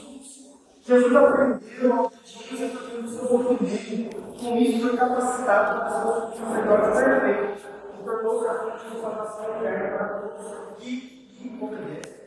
Jesus 0.81 1.15
aprendeu 1.15 1.93
a 1.93 2.01
obediência 2.01 2.67
dos 3.01 3.11
seus 3.11 3.29
sofrimento. 3.29 4.17
Com 4.39 4.57
isso, 4.57 4.87
foi 4.87 4.97
capacitado 4.97 5.79
para 5.79 6.07
o 6.07 6.31
sacerdote 6.33 6.91
perfeito. 6.97 7.69
E 7.99 8.03
tornou-se 8.03 8.47
a 8.47 8.53
fonte 8.53 8.89
de 8.89 9.01
salvação 9.01 9.45
eterna 9.57 9.97
para 9.97 10.07
todos 10.07 10.77
que 10.77 11.57
obedecem. 11.61 12.19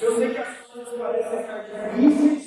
Eu 0.00 0.16
sei 0.16 0.30
que 0.30 0.38
as 0.38 0.56
coisas 0.66 0.94
parecem 0.98 1.38
ficar 1.38 1.58
difíceis. 1.94 2.41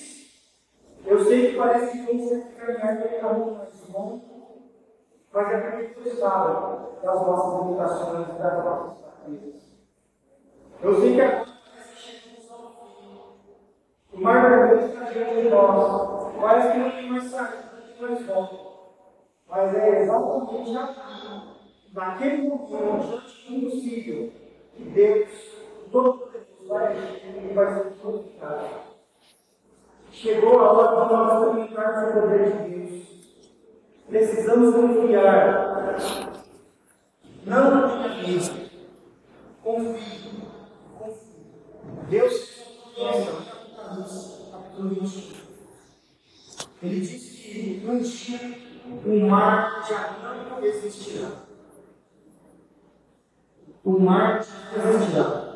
Eu 1.15 1.23
sei 1.23 1.51
que 1.51 1.57
parece 1.57 1.97
que 1.97 2.41
caminhar 2.57 3.01
pelo 3.01 3.21
caminho 3.21 3.55
mais 3.55 3.89
longo. 3.89 4.21
Mas 5.31 5.49
é 5.49 5.57
porque 5.61 6.01
Deus 6.01 6.19
sabe 6.19 7.01
das 7.01 7.21
nossas 7.21 7.65
limitações 7.65 8.27
e 8.27 8.41
das 8.41 8.65
nossas 8.65 8.99
fraquezas. 8.99 9.63
Eu 10.81 10.99
sei 10.99 11.15
que 11.15 11.21
agora 11.21 11.45
parece 11.71 11.93
que 11.93 12.01
chegamos 12.01 12.51
ao 12.51 12.69
fim. 12.69 13.31
O 14.11 14.21
mar 14.21 14.49
vermelho 14.49 14.87
está 14.87 15.03
diante 15.05 15.41
de 15.41 15.49
nós. 15.49 16.33
Parece 16.41 16.71
que 16.73 16.79
não 16.79 16.91
tem 16.91 17.09
mais 17.09 17.23
saída, 17.31 17.63
não 17.71 17.81
tem 17.81 18.01
mais 18.01 18.25
volta. 18.25 18.57
Mas 19.47 19.73
é 19.73 20.01
exatamente 20.01 20.71
naquele 21.93 22.49
momento, 22.49 23.23
impossível, 23.49 24.33
que 24.75 24.83
Deus, 24.83 25.29
todo 25.93 26.29
vai 26.67 26.93
e 26.93 27.53
vai 27.53 27.73
ser 27.73 27.89
glorificado. 28.01 28.94
Chegou 30.15 30.59
a 30.59 30.71
hora 30.71 31.05
de 31.05 31.13
nós 31.13 31.43
experimentarmos 31.43 32.09
o 32.09 32.21
poder 32.21 32.51
de 32.51 32.69
Deus. 32.69 33.03
Precisamos 34.07 34.73
confiar. 34.73 35.93
Não 37.45 37.89
tenha 37.89 38.07
medo. 38.23 38.71
Confie. 39.61 40.31
Confie. 40.97 41.35
Deus 42.09 42.33
21. 44.77 45.45
Ele 46.81 46.99
disse 47.01 47.41
que 47.41 47.85
um 47.85 47.99
dia 47.99 48.39
o 49.05 49.27
mar 49.27 49.85
já 49.85 50.17
não 50.23 50.63
existirá. 50.63 51.31
O 53.83 53.99
mar 53.99 54.41
já 54.41 54.81
não 54.81 54.91
existirá 54.91 55.55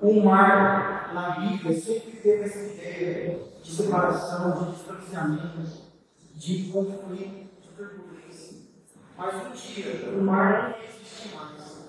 o 0.00 0.12
mar 0.22 0.95
na 1.16 1.30
Bíblia 1.30 1.80
sempre 1.80 2.12
teve 2.12 2.44
essa 2.44 2.58
ideia 2.58 3.38
de 3.62 3.74
separação, 3.74 4.52
de 4.52 4.72
distanciamento, 4.72 5.62
de 6.34 6.64
conflito, 6.70 7.48
de 7.62 7.68
turbulência. 7.74 8.58
Mas 9.16 9.34
um 9.34 9.50
dia 9.52 10.10
o 10.10 10.22
mar 10.22 10.72
não 10.72 10.84
existe 10.84 11.34
mais. 11.34 11.88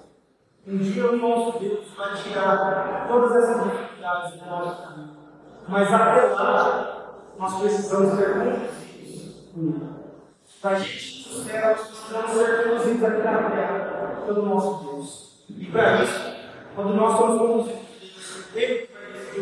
Um 0.66 0.78
dia 0.78 1.12
o 1.12 1.18
nosso 1.18 1.60
Deus 1.60 1.88
vai 1.98 2.16
tirar 2.16 3.06
todas 3.10 3.44
essas 3.44 3.64
dificuldades 3.66 4.40
do 4.40 4.46
nosso 4.46 4.82
caminho. 4.82 5.18
Mas 5.68 5.94
até 5.94 6.22
lá, 6.28 7.18
nós 7.38 7.60
precisamos 7.60 8.18
ser 8.18 8.34
conduzidos. 8.34 9.84
Para 10.62 10.78
a 10.78 10.80
gente 10.80 11.44
céu, 11.44 11.68
nós 11.68 11.88
precisamos 11.88 12.32
ser 12.32 12.64
conduzidos 12.64 13.04
aqui 13.04 13.22
na 13.24 13.50
terra 13.50 14.24
pelo 14.26 14.46
nosso 14.46 14.86
Deus. 14.86 15.44
E 15.50 15.66
para 15.66 16.02
isso, 16.02 16.34
quando 16.74 16.94
nós 16.94 17.18
somos 17.18 17.38
conduzidos 17.42 17.88
vai 18.58 18.87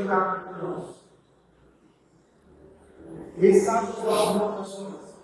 o 0.06 0.08
caminho 0.08 0.46
por 0.46 0.64
nós. 0.64 0.96
Ele 3.38 3.60
sabe 3.60 3.88
nossas 3.88 4.36
motivações. 4.36 5.16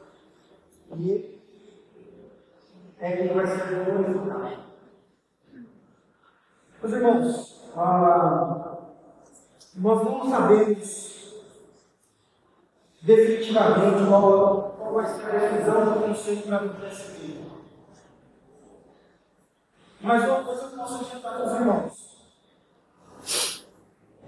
E 0.97 1.09
ele 1.09 1.41
é 2.99 3.17
quem 3.17 3.33
vai 3.33 3.47
ser 3.47 3.85
glorificado. 3.85 4.71
Meus 6.81 6.93
irmãos, 6.93 7.71
ah, 7.77 8.77
nós 9.75 10.03
não 10.03 10.29
sabemos 10.29 11.41
definitivamente 13.01 14.07
qual, 14.07 14.75
qual 14.77 14.93
vai 14.93 15.05
ser 15.05 15.35
a 15.35 15.39
decisão 15.39 15.93
do 15.93 15.99
conselho 16.01 16.41
para 16.43 16.65
o 16.65 16.69
PSP. 16.69 17.41
Mas 20.01 20.23
uma 20.23 20.43
coisa 20.43 20.63
eu 20.63 20.69
posso 20.71 20.95
adiantar 20.95 21.37
com 21.37 21.47
os 21.47 21.53
irmãos. 21.53 22.10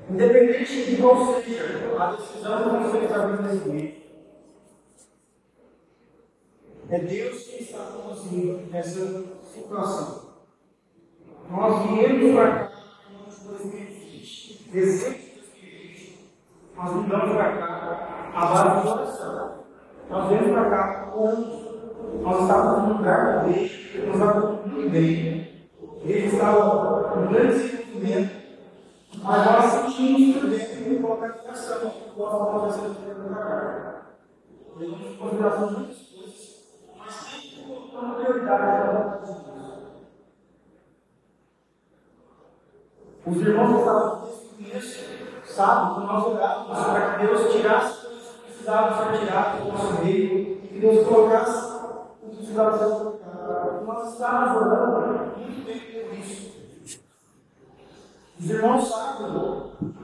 Independente 0.10 0.86
de 0.86 1.02
qual 1.02 1.42
seja 1.42 1.64
a 1.98 2.12
decisão 2.12 2.64
que 2.64 2.90
você 2.90 3.06
está 3.06 3.26
vendo 3.26 3.42
nesse 3.44 3.68
momento, 3.68 4.04
é 6.90 7.00
Deus 7.00 7.44
que 7.44 7.64
está 7.64 7.80
conduzindo 7.86 8.76
essa 8.76 9.24
situação. 9.54 10.34
Nós 11.50 11.90
viemos 11.90 12.36
para 12.36 12.52
cá 12.52 12.72
em 13.10 13.48
2020, 13.48 14.70
dezembro 14.72 15.20
de 15.20 15.30
2020, 15.40 16.20
nós 16.76 16.92
mudamos 16.94 17.36
para 17.36 17.58
cá 17.58 18.32
a 18.34 18.46
base 18.46 18.82
de 18.82 18.88
oração. 18.88 19.64
Nós 20.10 20.30
viemos 20.30 20.52
para 20.52 20.70
cá 20.70 21.12
quando 21.14 22.22
nós 22.22 22.42
estávamos 22.42 22.90
num 22.90 22.98
lugar 22.98 23.46
bem, 23.46 23.72
nós 24.06 24.16
estávamos 24.16 24.66
muito 24.66 24.90
bem. 24.90 25.68
Ele 26.04 26.28
estava 26.28 27.10
com 27.10 27.28
grande 27.28 27.60
desenvolvimento. 27.60 28.43
Mas 29.24 29.46
nós 29.46 29.66
sentimos 29.72 30.36
por 30.36 30.50
dentro 30.50 30.84
de 30.84 31.02
colocar 31.02 31.28
em 31.30 31.32
coração 31.32 31.88
o 31.88 31.92
que 32.14 32.22
aconteceu 32.22 32.90
dentro 32.90 33.30
da 33.30 33.36
carne. 33.36 33.94
Levamos 34.76 35.08
em 35.08 35.16
consideração 35.16 35.72
muitas 35.72 35.98
coisas, 35.98 36.64
mas 36.98 37.14
sempre 37.14 37.64
colocando 37.66 38.16
prioridade 38.16 38.64
para 38.64 38.84
a 38.84 38.92
vontade 38.92 39.34
de 39.34 39.44
Deus. 39.44 39.64
Os 43.26 43.38
irmãos 43.38 43.70
que 43.70 43.80
estavam 43.80 44.22
desde 44.22 44.46
o 44.46 44.50
começo 44.50 45.14
sabem 45.46 45.94
que 45.94 46.00
nós 46.02 46.26
orávamos 46.26 46.86
para 46.86 47.14
que 47.14 47.26
Deus 47.26 47.54
tirasse 47.54 48.06
o 48.06 48.10
que 48.10 48.44
precisava 48.46 49.12
ser 49.12 49.20
tirado 49.20 49.64
do 49.64 49.72
nosso 49.72 50.04
meio 50.04 50.38
e 50.64 50.68
que 50.68 50.80
Deus 50.80 51.08
colocasse 51.08 51.76
o 52.22 52.30
que 52.30 52.36
precisava 52.36 52.78
ser 52.78 52.90
colocado. 52.94 53.86
Nós 53.86 54.12
estávamos 54.12 54.62
orando 54.62 55.38
muito 55.38 55.66
bem 55.66 55.80
por 55.80 56.14
isso. 56.18 56.53
Os 58.44 58.50
irmãos 58.50 58.90
sabem 58.90 59.32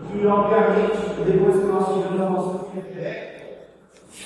que, 0.09 0.25
obviamente, 0.25 1.23
depois 1.25 1.59
que 1.59 1.65
nós 1.65 1.87
tivemos 1.87 2.21
a 2.21 2.29
nossa 2.29 2.59
fé, 2.69 3.67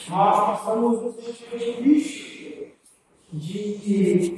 nós 0.08 0.46
passamos 0.46 1.02
um 1.02 1.14
tempo 1.14 1.58
difícil 1.58 2.68
de, 3.32 3.78
de, 3.80 4.30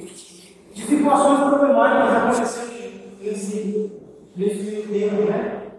de 0.72 0.82
situações 0.82 1.50
problemáticas 1.50 2.16
acontecendo 2.16 2.72
nesse, 3.20 3.92
nesse 4.34 4.88
tempo, 4.88 5.30
né? 5.30 5.72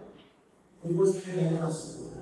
Depois 0.84 1.16
que 1.16 1.22
tivemos 1.22 1.62
assim. 1.64 2.12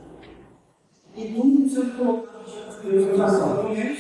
E 1.14 1.34
tudo 1.34 1.68
sendo 1.68 1.98
colocado 1.98 2.44
diante 2.46 2.80
de 2.80 2.90
Deus 2.90 3.04
em 3.04 3.20
oração. 3.20 3.56
Pelo 3.56 3.68
menos, 3.74 3.98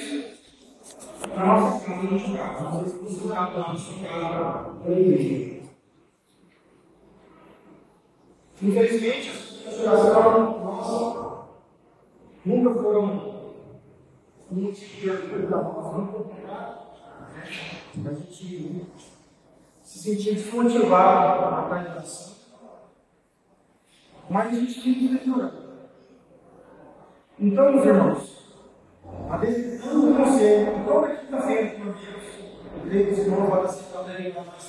para 1.34 1.46
nossa 1.46 1.84
casa, 1.84 2.70
no 2.70 2.84
você 2.84 3.16
está 3.16 3.34
lá, 3.34 3.74
no 3.74 3.78
caso, 4.02 4.78
para 4.82 4.94
a 4.94 4.98
igreja. 4.98 5.65
Infelizmente, 8.62 9.64
as 9.66 9.80
orações 9.80 10.62
nossas 10.64 11.16
nunca 12.44 12.82
foram 12.82 13.04
um 14.50 14.54
motivo 14.54 15.00
de 15.00 15.10
ajuda 15.10 15.46
da 15.46 15.62
nossa, 15.62 15.98
nunca 15.98 16.12
foram 16.12 16.46
A 18.06 18.14
gente 18.14 18.86
se 19.82 19.98
sentia 19.98 20.34
desmotivado 20.34 21.50
na 21.50 21.64
organização. 21.64 22.36
Mas 24.28 24.46
a 24.48 24.60
gente 24.60 24.80
tinha 24.80 24.94
que 24.94 25.26
melhorar. 25.26 25.52
Então, 27.38 27.72
meus 27.72 27.86
irmãos, 27.86 28.54
a 29.30 29.36
decisão 29.36 30.00
do 30.00 30.16
conselho, 30.16 30.84
toda 30.86 31.16
quinta-feira, 31.16 31.78
meu 31.78 31.92
Deus, 31.92 32.24
eu 32.74 32.80
creio 32.88 33.14
que 33.14 33.20
os 33.20 33.26
vão 33.26 33.62
aceitar 33.62 34.00
o 34.00 34.04
delegar 34.04 34.46
mais 34.46 34.62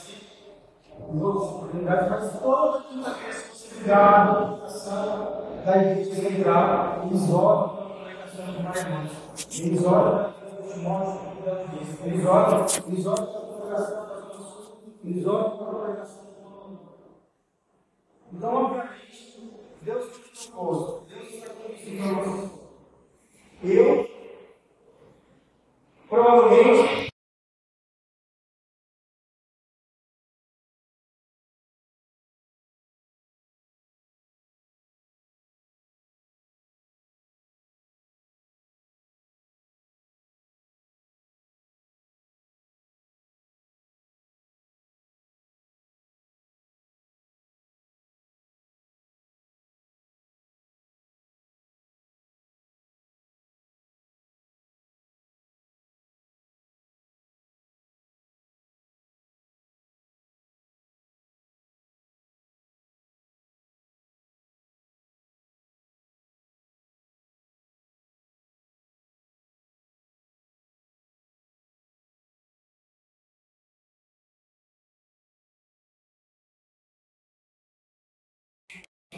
em 1.10 1.22
outras 1.22 1.50
oportunidades, 1.52 2.10
mas 2.10 2.40
toda 2.40 2.82
quinta-feira, 2.84 3.58
ligado 3.78 4.58
da 5.66 5.78
igreja 5.78 6.16
central, 6.16 7.02
eles 7.06 7.30
oram 7.30 7.70
pela 7.70 7.90
congregação 7.90 8.46
dos 8.46 8.82
irmãos. 8.82 9.12
Eles 9.60 9.86
oram 9.86 10.34
pelo 10.34 10.74
Timóteo, 10.74 11.22
eles 12.06 12.26
oram, 12.26 12.68
eles 12.86 13.06
oram 13.06 13.26
pela 13.26 13.42
congregação 13.42 14.08
das 14.08 14.26
pessoas, 14.26 14.72
eles 15.04 15.26
oram 15.26 15.50
pela 15.58 15.74
congregação 15.74 16.24
do 16.24 16.80
Então, 18.34 18.66
obviamente, 18.66 19.54
Deus 19.82 20.12
te 20.12 20.52
propôs, 20.52 21.08
Deus 21.08 21.30
está 21.34 21.54
conhecendo 21.54 22.52
Eu, 23.64 24.10
provavelmente, 26.10 27.12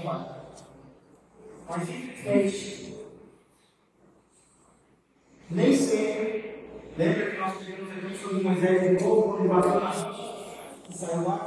Mas 0.03 1.89
infelizmente, 1.89 2.95
nem 5.51 5.75
sempre, 5.75 6.69
lembra 6.97 7.31
que 7.31 7.37
nós 7.37 7.57
tivemos 7.59 7.91
aqui 7.91 8.17
sobre 8.17 8.43
Moisés 8.43 8.97
de 8.97 9.03
novo, 9.03 9.37
quando 9.37 9.49
bateu 9.49 9.79
na 9.79 9.91
e 10.89 10.93
saiu 10.97 11.27
lá? 11.27 11.45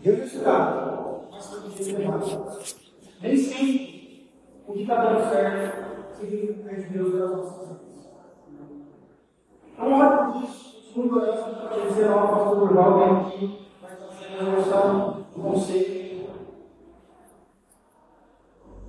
Deus 0.00 0.18
é 0.18 0.24
estudado, 0.24 1.28
mas 1.30 1.46
foi 1.46 1.60
difícil 1.68 1.96
demais. 1.96 2.76
Nem 3.20 3.36
sempre 3.36 4.30
o 4.66 4.72
que 4.72 4.82
está 4.82 5.04
dando 5.04 5.30
certo 5.30 6.16
significa 6.18 6.74
que 6.74 6.92
Deus 6.92 7.14
é 7.14 7.24
as 7.24 7.30
nossas 7.30 7.68
vidas. 7.68 8.06
Então, 9.72 9.92
olha 9.92 10.32
por 10.32 10.42
isso, 10.44 10.82
segundo 10.88 11.16
orando 11.16 11.68
para 11.68 11.86
dizer 11.86 12.08
ao 12.08 12.28
pastor 12.28 12.58
Durval, 12.58 12.98
vem 12.98 13.08
aqui, 13.26 13.68
vai 13.80 13.92
a 13.92 14.38
resolução 14.38 15.26
do 15.34 15.42
conceito. 15.42 16.01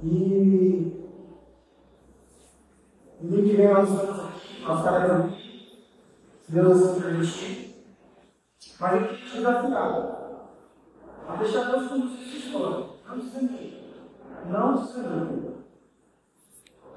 E 0.05 0.43
nós 4.63 4.79
estaremos 4.79 5.25
aqui, 5.25 5.87
se 6.41 6.51
Deus 6.51 7.01
permitir. 7.01 7.85
Mas 8.79 8.91
queria 8.91 9.17
te 9.17 9.35
desafiar 9.37 10.23
a 11.27 11.35
deixar 11.37 11.71
Deus 11.71 11.87
conduzir 11.87 12.27
sua 12.27 12.37
história. 12.37 12.85
Não 13.07 13.17
desanime. 13.17 13.83
Não 14.49 14.75
desanime. 14.75 15.55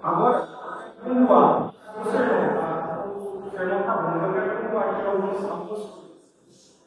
Agora, 0.02 0.48
vamos 1.04 1.30
lá. 1.30 1.68
O 1.68 2.04
sermão, 2.10 2.54
tá? 2.56 3.04
O 3.06 3.46
está 3.46 3.96
bom, 3.96 4.18
mas 4.18 4.22
eu 4.22 4.32
quero 4.34 4.56
continuar 4.56 4.90
aqui 4.90 5.06
algumas, 5.06 5.44
algumas 5.44 5.78
coisas. 5.78 6.80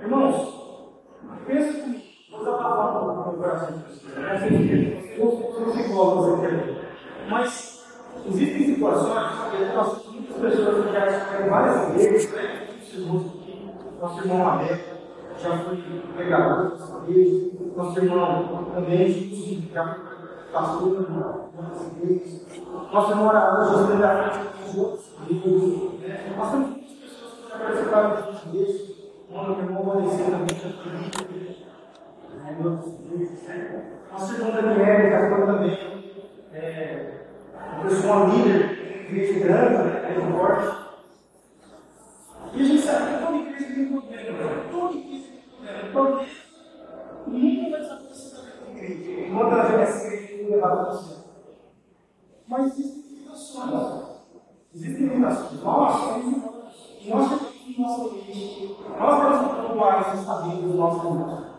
Irmãos, 0.00 0.36
pensa 1.46 1.80
comigo. 1.80 2.02
Vou 2.30 2.38
desabafar 2.38 3.02
um 3.02 3.14
pouco 3.14 3.30
no 3.30 3.36
coração 3.36 3.78
de 3.78 3.84
vocês. 3.84 5.01
É 5.12 5.14
assim, 5.14 5.20
eu 5.20 5.52
sou 5.52 5.72
psicólogo 5.72 6.42
aqui. 6.46 6.76
Mas 7.28 7.84
existem 8.26 8.74
situações 8.74 9.28
que 9.50 9.74
nós 9.74 10.06
muitas 10.06 10.36
pessoas 10.36 10.86
que 10.86 10.92
já 10.92 11.06
estiveram 11.06 11.50
várias 11.50 11.92
vezes, 11.94 12.32
né? 12.32 12.68
Nosso 14.00 14.20
irmão 14.20 14.48
Américo 14.48 14.96
já 15.38 15.58
foi 15.58 15.76
pregador 16.16 16.70
dessa 16.70 17.02
igreja, 17.08 17.50
nosso 17.76 17.98
irmão 17.98 18.70
também 18.74 19.68
já 19.72 19.94
foi 19.94 20.12
pastor 20.52 21.06
dessas 21.56 21.92
igrejas, 21.96 22.46
nosso 22.92 23.10
irmão 23.10 23.30
Araújo 23.30 23.98
já 23.98 24.28
de 24.28 24.80
outros 24.80 25.06
igrejas. 25.28 26.36
Nós 26.36 26.50
temos 26.50 26.68
muitas 26.68 26.92
pessoas 26.92 27.32
que 27.34 27.48
já 27.48 27.58
participaram 27.58 28.10
das 28.10 28.46
igrejas, 28.46 28.80
o 29.28 29.32
meu 29.32 29.58
irmão 29.58 29.82
Valecino 29.84 30.30
também 30.30 30.58
já 30.58 30.68
foi 30.70 30.92
nossa 34.12 34.34
irmã 34.34 34.50
Daniela 34.50 35.04
está 35.04 35.30
falando 35.30 35.46
também. 35.46 35.78
É, 36.52 37.12
uma 37.54 37.84
pessoa 37.88 38.26
líder 38.26 38.68
de 38.68 39.16
igreja 39.16 39.40
grande, 39.40 39.74
né? 39.74 40.02
Forte. 40.36 40.82
E 42.52 42.60
a 42.60 42.64
gente 42.64 42.82
sabe 42.82 43.16
que 43.16 43.24
toda 43.24 43.38
igreja 43.38 43.74
tem 43.74 43.86
problema. 43.86 44.38
Toda 44.70 44.94
igreja 44.94 45.28
tem 45.28 45.92
problema. 45.92 46.26
Nunca 47.26 47.70
vai 47.70 47.80
desaparecer 47.80 48.38
da 48.38 48.70
igreja. 48.70 49.26
Enquanto 49.26 49.52
ela 49.52 49.64
tiver 49.64 49.82
essa 49.82 50.06
igreja, 50.06 50.26
tem 50.26 50.50
levado 50.50 50.84
para 50.84 50.92
você. 50.92 51.16
Mas 52.46 52.66
existem 52.66 53.02
limitações. 53.02 54.04
Existem 54.74 55.06
limitações. 55.06 55.62
Nós 55.62 56.14
temos 56.14 56.42
nós 57.04 57.28
temos 57.28 57.78
nossa 57.78 58.14
igreja. 58.14 58.74
Nós 58.98 59.22
temos 59.22 59.38
que 59.38 59.66
provar 59.66 60.00
esses 60.00 60.26
saberes 60.26 60.60
do 60.60 60.74
nosso 60.74 61.04
mundo. 61.04 61.52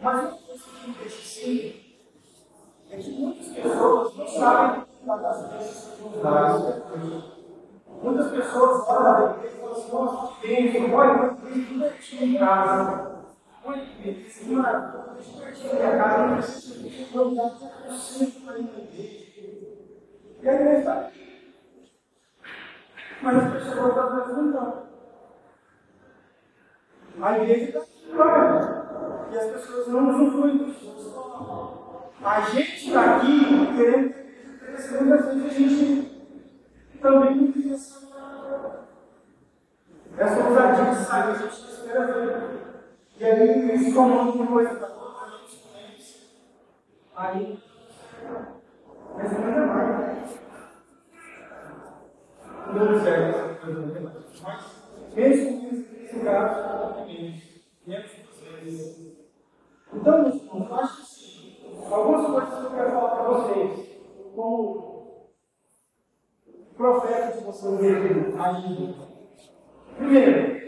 Mas 0.00 0.20
uma 0.20 0.38
coisa 0.38 0.64
que 0.64 0.88
me 0.88 0.94
deixa 0.94 1.18
assim 1.18 1.74
é 2.90 2.96
que 2.96 3.10
muitas 3.10 3.48
pessoas 3.48 4.16
não 4.16 4.26
sabem 4.26 4.84
das 5.06 5.52
vezes 5.52 5.90
Muitas 8.02 8.30
pessoas 8.30 8.88
olham 8.88 9.02
da 9.02 9.36
igreja 9.36 9.56
e 9.56 9.60
falam 9.60 9.76
assim, 9.76 9.92
nossa, 9.92 10.40
que 10.40 10.46
bem, 10.46 10.94
olha, 10.94 11.12
uma 11.12 11.32
igreja 11.34 11.68
divertida 11.68 12.24
em 12.24 12.38
casa. 12.38 13.10
Olha 13.62 13.84
que 13.84 14.02
beleza, 14.02 14.40
que 14.40 14.50
maravilha, 14.50 15.04
divertida 15.22 15.68
em 15.68 15.76
minha 15.76 15.98
casa, 15.98 16.26
não 16.26 16.36
preciso 16.36 16.88
de 16.88 17.18
um 17.18 17.22
lugar 17.22 17.50
que 17.50 17.64
eu 17.88 17.92
sempre 17.92 18.40
para 18.40 18.58
ir 18.58 18.62
na 18.62 18.78
igreja. 18.78 19.30
E 20.80 20.92
aqui. 20.92 21.92
Mas 23.22 23.36
as 23.36 23.52
pessoas 23.52 23.98
às 23.98 24.26
vezes 24.26 24.54
não. 24.54 24.90
A 27.20 27.38
igreja 27.38 27.64
está 27.64 27.80
aqui, 27.80 29.34
e 29.34 29.38
as 29.38 29.46
pessoas 29.52 29.88
não 29.88 30.08
usufruem 30.08 30.58
disso. 30.58 30.90
A 32.24 32.40
gente 32.40 32.86
está 32.88 33.16
aqui 33.16 33.76
querendo 33.76 34.14
crescer, 34.60 35.04
vezes 35.26 35.44
a 35.44 35.48
gente 35.48 36.20
também 37.00 37.34
não 37.34 37.52
tem 37.52 37.72
essa, 37.72 38.08
essa 40.16 40.48
ousadia 40.48 40.84
de 40.84 41.04
sair, 41.04 41.30
a 41.30 41.34
gente 41.34 41.52
espera 41.52 42.06
ver. 42.06 42.60
E 43.18 43.24
aí 43.24 43.70
eles 43.70 43.94
tomam 43.94 44.30
uma 44.30 44.46
coisa 44.46 44.74
da 44.76 44.86
outra, 44.88 45.26
a 45.26 45.30
gente 45.30 45.62
conhece. 45.62 46.26
Aí, 47.16 47.62
mas 49.14 49.32
é 49.32 49.66
mais. 49.66 50.09
Não 52.72 53.00
certo, 53.00 53.66
mas 54.42 54.80
mesmo 55.14 55.62
nesse 55.62 56.20
caso, 56.20 57.04
menos, 57.04 57.42
menos 57.84 58.10
vezes. 58.62 59.16
Então, 59.92 60.26
eu 60.28 60.74
acho 60.76 61.18
que. 61.18 61.40
Algumas 61.90 62.26
coisas 62.26 62.60
que 62.60 62.64
eu 62.66 62.70
quero 62.70 62.90
falar 62.92 63.10
para 63.10 63.28
vocês, 63.28 63.88
como 64.36 65.30
profeta 66.76 67.38
de 67.38 67.44
vocês 67.44 67.80
ainda. 68.38 68.94
Primeiro, 69.96 70.60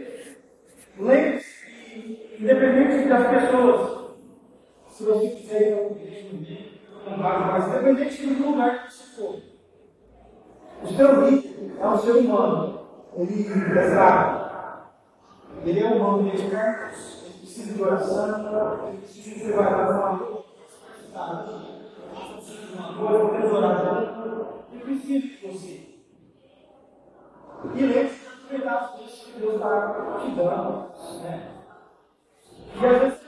lembre-se 0.98 1.66
que, 1.66 2.36
independente 2.40 3.08
das 3.08 3.28
pessoas, 3.28 4.16
se 4.88 5.04
você 5.04 5.30
quiser 5.30 5.68
ir 5.68 5.74
ao 5.74 6.02
mas 7.18 7.68
independente 7.68 8.26
do 8.26 8.50
lugar 8.50 8.86
que 8.86 8.92
você 8.92 9.16
for, 9.16 9.40
o 10.82 10.86
seu 10.88 11.30
líder 11.30 11.51
é 11.82 11.86
um 11.86 11.98
ser 11.98 12.12
humano. 12.12 12.80
Ele 13.16 13.46
é 13.78 13.90
fraco. 13.90 14.42
Ele 15.64 15.80
é 15.80 15.86
humano, 15.86 16.28
ele 16.28 16.46
é 16.46 16.50
carne 16.50 16.92
precisa 17.52 17.74
de 17.74 17.82
oração, 17.82 18.88
ele 18.88 18.98
precisa 18.98 19.34
de 19.34 19.52
com 19.52 19.58
uma 19.58 19.68
coisa, 23.30 23.46
uma 23.46 23.58
oração, 23.58 24.64
ele 24.72 24.82
precisa 24.82 25.20
de 25.20 25.46
você. 25.46 25.74
E 27.74 27.86
dos 27.86 28.12
pedaços 28.48 29.00
disso 29.00 29.32
que 29.32 29.40
Deus 29.40 29.54
está 29.56 30.18
te 30.20 30.30
dando. 30.30 30.92
Né? 31.22 31.48
E 32.74 32.86
às 32.86 32.98
vezes 33.00 33.18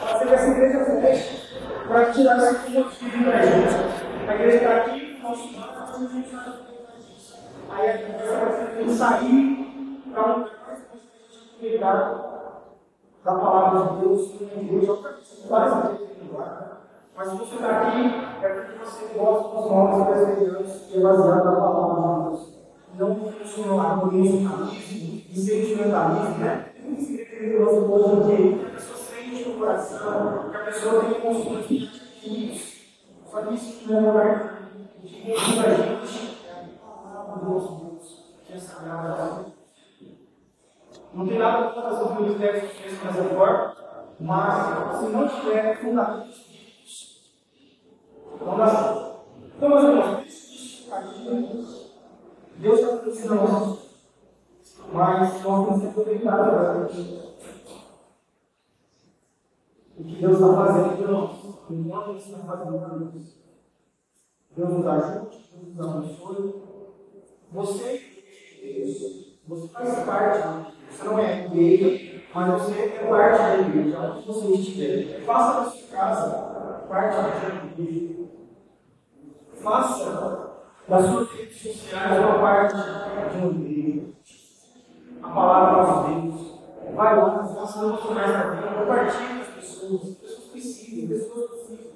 fazer 0.00 0.34
essa 0.34 0.50
igreja 0.50 0.84
fecha 1.00 1.34
para 1.86 2.12
tirar 2.12 2.38
esse 2.38 2.70
motivo 2.70 3.24
da 3.24 3.42
gente. 3.42 3.74
A 4.26 4.34
igreja 4.34 4.56
está 4.56 4.76
aqui, 4.76 5.18
nós 5.22 5.38
estamos, 5.38 5.73
a 5.94 6.08
gente 6.08 6.34
vai 6.34 6.64
Aí 7.70 7.88
a 7.88 7.96
gente 7.96 8.84
vai 8.84 8.94
sair 8.94 10.02
para 10.12 10.36
um 10.36 10.46
cuidar 11.58 12.24
da 13.24 13.34
palavra 13.34 13.94
de 13.94 14.00
Deus 14.00 14.32
com 14.32 14.64
Deus. 14.64 15.00
Várias 15.48 15.84
vezes 15.84 16.04
mas 17.16 17.32
você 17.32 17.54
está 17.54 17.80
aqui, 17.80 18.12
é 18.42 18.48
porque 18.48 18.78
você 18.84 19.14
gosta 19.16 19.56
dos 19.56 19.70
novos 19.70 20.08
presbiterianos 20.08 20.90
e 20.90 20.98
é 20.98 21.00
baseado 21.00 21.44
na 21.44 21.52
palavra 21.52 22.24
de 22.24 22.28
Deus. 22.28 22.54
Não 22.98 23.32
funcionar 23.32 24.00
com 24.00 24.08
emocionalismo 24.08 25.22
e 25.30 25.36
sentimentalismo, 25.36 26.38
né? 26.38 26.72
Tem 26.74 26.94
que 26.96 27.02
escrever 27.02 27.60
no 27.60 27.88
nosso 27.88 28.26
que 28.26 28.66
a 28.66 28.70
pessoa 28.70 28.98
sente 28.98 29.48
no 29.48 29.58
coração, 29.58 30.50
que 30.50 30.56
a 30.56 30.60
pessoa 30.64 31.04
tem 31.04 31.24
emoções 31.24 31.70
negativas. 31.70 32.74
Só 33.30 33.40
que 33.42 33.54
isso 33.54 33.92
não 33.92 34.20
é 34.20 34.53
de 35.24 35.30
muita 35.30 35.74
gente. 35.76 36.44
É 36.46 36.50
a 36.82 36.86
palavra 36.86 37.44
do 37.44 37.50
nosso 37.50 37.74
Deus, 37.76 38.24
que 38.46 38.52
é 38.52 38.58
sagrada. 38.58 39.46
Não 41.14 41.26
tem 41.26 41.38
nada 41.38 41.68
contra 41.68 41.82
fazer 41.82 42.04
o 42.04 42.14
ministério 42.20 42.60
de 42.60 42.66
fez 42.66 42.98
dessa 43.00 43.24
forma, 43.24 43.76
mas 44.20 44.98
se 44.98 45.06
não 45.06 45.28
tiver 45.28 45.80
fundamentos 45.80 46.38
bíblicos, 46.46 47.32
não 48.40 48.58
dá 48.58 48.66
certo. 48.66 49.14
Então, 49.56 49.68
meus 49.68 49.84
irmãos, 49.84 50.24
Deus 52.56 52.80
está 52.80 52.96
nos 52.96 53.06
ensinando, 53.06 53.78
mas 54.92 55.42
nós 55.42 55.66
temos 55.66 55.80
que 55.80 55.86
aproveitar 55.88 56.34
agora 56.34 56.84
o 59.96 60.04
que 60.04 60.16
Deus 60.16 60.34
está 60.34 60.54
fazendo 60.54 60.96
por 60.96 61.08
nós, 61.08 61.30
enquanto 61.70 62.10
Ele 62.10 62.18
está 62.18 62.38
fazendo 62.38 62.78
por 62.78 63.00
nós. 63.00 63.43
Deus 64.56 64.70
nos 64.70 64.86
ajude, 64.86 65.38
Deus 65.52 65.76
nos 65.76 65.96
abençoe. 65.96 66.62
Você, 67.52 68.02
você 69.46 69.68
faz 69.68 70.04
parte, 70.04 70.74
você 70.90 71.04
não 71.04 71.18
é 71.18 71.46
igreja, 71.46 72.22
Mas 72.34 72.62
você 72.62 72.80
é 72.80 73.06
parte 73.08 73.38
da 73.38 73.58
igreja, 73.58 74.00
onde 74.00 74.26
você 74.26 74.52
estiver. 74.54 75.20
Faça 75.24 75.60
da 75.60 75.70
sua 75.70 75.88
casa 75.88 76.54
parte 76.88 77.16
da 77.16 77.82
igreja. 77.82 78.24
Faça 79.62 80.50
das 80.86 81.06
suas 81.06 81.30
redes 81.32 81.62
sociais 81.62 82.18
uma 82.18 82.38
parte 82.38 82.76
de 82.76 83.38
uma 83.38 83.50
igreja. 83.52 84.06
A 85.22 85.28
palavra 85.28 86.14
de 86.14 86.20
Deus. 86.20 86.54
Vai 86.94 87.16
lá, 87.16 87.44
faça 87.44 87.80
devocionais 87.80 88.30
na 88.30 88.50
vida, 88.50 88.68
compartilhe 88.68 89.34
com 89.34 89.40
as 89.40 89.48
pessoas. 89.48 90.16
Pessoas 90.16 90.44
precisam, 90.50 91.08
pessoas 91.08 91.50
precisam. 91.50 91.93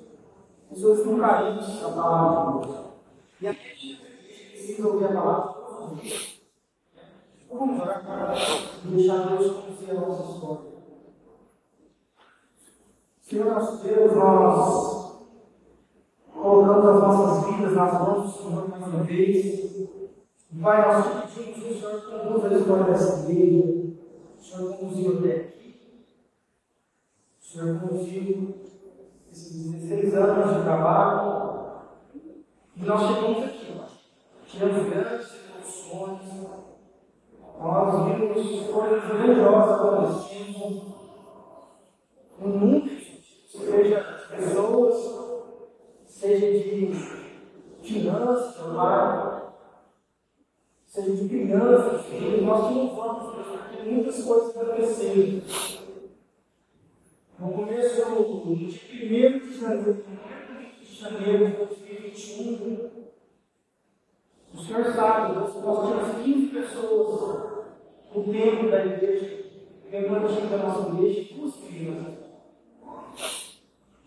Pessoas 0.68 1.00
que 1.00 1.18
carentes 1.18 1.81
da 1.81 1.88
palavra 1.90 2.61
de 2.61 2.66
Deus. 2.66 2.87
E 3.40 3.48
a 3.48 3.52
gente 3.52 3.96
precisa 4.50 4.88
ouvir 4.88 5.07
a 5.07 5.12
palavra 5.12 5.94
de 5.94 6.09
Deus. 6.09 6.38
Vamos 7.50 7.81
orar 7.81 8.04
para 8.04 8.35
deixar 8.85 9.28
Deus 9.28 9.52
conduzir 9.52 9.90
a 9.90 9.94
nossa 9.94 10.33
história. 10.33 10.78
Senhor 13.22 13.46
nosso 13.46 13.83
Deus, 13.83 14.12
nós 14.14 15.18
colocamos 16.33 16.87
as 16.87 17.02
nossas 17.02 17.57
vidas 17.57 17.74
nas 17.74 17.92
mãos 17.92 18.22
do 18.22 18.38
Senhor 18.38 18.68
mais 18.68 18.87
uma 18.87 19.02
vez. 19.04 19.88
Vai, 20.50 20.87
nós 20.87 21.04
te 21.04 21.42
pedimos 21.42 21.59
que 21.59 21.72
o 21.72 21.78
Senhor 21.78 22.02
conduza 22.02 22.48
a 22.48 22.59
história 22.59 22.85
dessa 22.85 23.31
igreja. 23.31 23.96
O 24.38 24.42
Senhor 24.42 24.76
conduziu 24.76 25.18
até 25.18 25.35
aqui. 25.37 26.04
O 27.40 27.44
Senhor 27.44 27.81
conduziu 27.81 28.54
esses 29.38 29.70
16 29.70 30.14
anos 30.14 30.57
de 30.57 30.62
trabalho. 30.62 31.48
E 32.77 32.83
nós 32.85 33.01
chegamos 33.01 33.44
aqui, 33.44 33.81
tivemos 34.46 34.88
grandes 34.88 35.37
emoções. 35.55 36.20
Nós 37.61 38.05
vimos 38.05 38.66
coisas 38.70 39.05
grandiosas 39.05 39.81
acontecendo 39.81 40.83
no 42.40 42.48
mundo, 42.48 42.90
seja 43.48 44.01
pessoas, 44.31 44.96
seja 46.07 46.46
de 46.46 46.92
finanças, 47.83 48.57
trabalho, 48.57 49.42
seja 50.87 51.12
de 51.16 51.29
crianças. 51.29 52.07
Nós 52.42 52.72
porque 52.72 53.90
muitas 53.90 54.22
coisas 54.24 54.57
aconteceram. 54.57 55.77
No 57.38 57.53
começo 57.53 58.05
do 58.05 58.57
dia 58.57 58.66
1 58.66 59.38
de 59.38 59.61
janeiro, 59.61 60.03
de 60.83 60.94
janeiro 61.01 61.46
de 61.46 61.53
2021, 61.53 62.90
o 64.53 64.59
senhor 64.59 64.85
sabe, 64.92 65.35
nós 65.37 65.53
tínhamos 65.53 66.24
15 66.24 66.46
pessoas 66.48 67.66
no 68.12 68.24
tempo 68.24 68.68
da 68.68 68.85
igreja, 68.85 69.44
remanescente 69.88 70.46
da 70.48 70.57
nossa 70.57 70.88
igreja. 70.88 71.20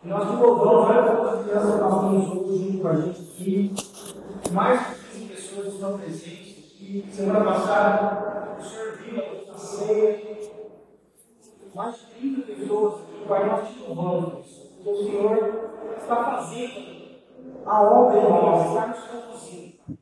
E 0.03 0.07
nós 0.07 0.29
te 0.29 0.35
louvamos, 0.35 0.87
várias 0.87 1.45
crianças 1.45 1.79
nós 1.79 2.03
hoje 2.03 2.25
junto 2.25 2.79
com 2.81 2.87
a 2.89 2.95
gente 2.95 3.21
aqui. 3.21 3.71
Mais 4.51 4.79
de 4.89 5.19
15 5.19 5.25
pessoas 5.27 5.67
estão 5.67 5.97
presentes 5.97 6.73
aqui. 6.75 7.05
Semana 7.09 7.45
passada, 7.45 8.57
o 8.59 8.61
senhor 8.61 8.97
viu 8.97 9.53
a 9.53 9.57
ceia. 9.57 10.60
Mais 11.73 11.95
de 11.95 12.05
30 12.05 12.41
pessoas 12.41 13.11
Pai, 13.27 13.47
nós 13.47 13.69
te 13.69 13.79
louvamos. 13.79 14.71
O 14.83 14.95
Senhor 14.97 15.71
está 15.97 16.15
fazendo 16.15 17.01
a 17.65 17.81
obra 17.81 18.17
em 18.17 18.23
nós, 18.23 18.67
está 18.67 18.87
nos 18.87 19.07
conduzindo. 19.07 19.97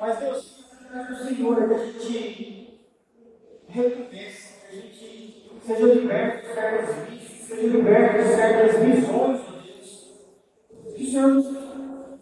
Mas 0.00 0.18
Deus, 0.18 0.64
o 1.10 1.24
Senhor 1.24 1.62
é 1.62 1.68
que 1.68 1.74
a 1.74 1.86
gente 1.86 2.80
recompensa, 3.68 4.66
que 4.68 4.76
a 4.76 4.80
gente 4.80 5.52
seja 5.64 5.86
liberto 5.94 6.46
de 6.48 6.54
certas 6.54 7.08
vícios, 7.08 7.46
seja 7.46 7.66
liberto 7.68 8.18
de 8.18 8.34
certas 8.34 8.82
visões 8.82 9.40
de 9.42 9.52
Deus. 9.52 10.14
Que 10.96 11.02
o 11.02 11.10
Senhor 11.10 11.28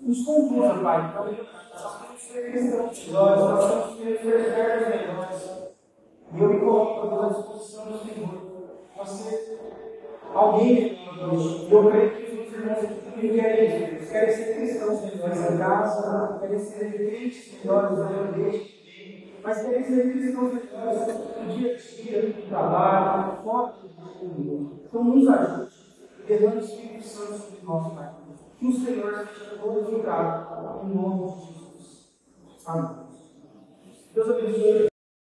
nos, 0.02 0.24
conduza, 0.26 0.74
Pai, 0.82 1.12
para 1.12 1.24
nós 1.24 2.02
temos 2.02 2.20
que 2.20 2.32
ser 2.32 2.50
cristãos 2.50 2.98
de 2.98 3.10
nós, 3.12 3.40
nós 3.40 3.96
temos 3.96 4.18
que 4.18 4.24
ser 4.24 4.44
certos 4.54 4.88
melhores. 4.88 5.59
E 6.32 6.40
eu 6.40 6.48
me 6.48 6.60
coloco 6.60 7.20
à 7.20 7.28
disposição 7.28 7.86
do 7.86 7.98
Senhor 7.98 8.50
para 8.94 9.06
ser 9.06 9.58
alguém 10.32 10.98
melhor 11.14 11.34
E 11.34 11.72
eu 11.72 11.90
creio 11.90 12.10
que 12.10 12.22
os 12.22 12.52
irmãos 12.52 12.84
aqui 12.84 13.10
também 13.10 13.34
querem 13.34 13.66
isso. 13.66 13.76
Eles 13.76 14.10
querem 14.10 14.34
ser 14.34 14.54
cristãos 14.54 15.00
melhores 15.02 15.50
em 15.50 15.58
casa, 15.58 16.38
querem 16.40 16.58
ser 16.58 16.92
crentes 16.92 17.64
melhores 17.64 17.98
na 17.98 18.28
igreja 18.28 18.80
mas 19.42 19.62
querem 19.62 19.84
ser 19.84 20.12
cristãos 20.12 20.52
melhores 20.52 21.06
no 21.06 21.56
dia 21.56 21.74
a 21.74 21.76
dia, 21.76 22.28
no 22.28 22.42
trabalho, 22.48 23.42
fora 23.42 23.74
do 24.20 24.26
mundo. 24.26 24.80
Então, 24.84 25.04
nos 25.04 25.28
ajude, 25.28 25.72
derrame 26.26 26.56
o 26.56 26.60
Espírito 26.60 27.04
Santo 27.04 27.38
sobre 27.38 27.64
nós, 27.64 27.94
Pai. 27.94 28.14
Que 28.58 28.66
o 28.66 28.72
Senhor 28.72 29.28
seja 29.28 29.56
glorificado 29.56 30.84
em 30.84 30.94
nome 30.94 31.32
de 31.32 31.46
Jesus. 31.46 32.12
Amém. 32.66 32.96
Deus 34.14 34.30
abençoe. 34.30 34.89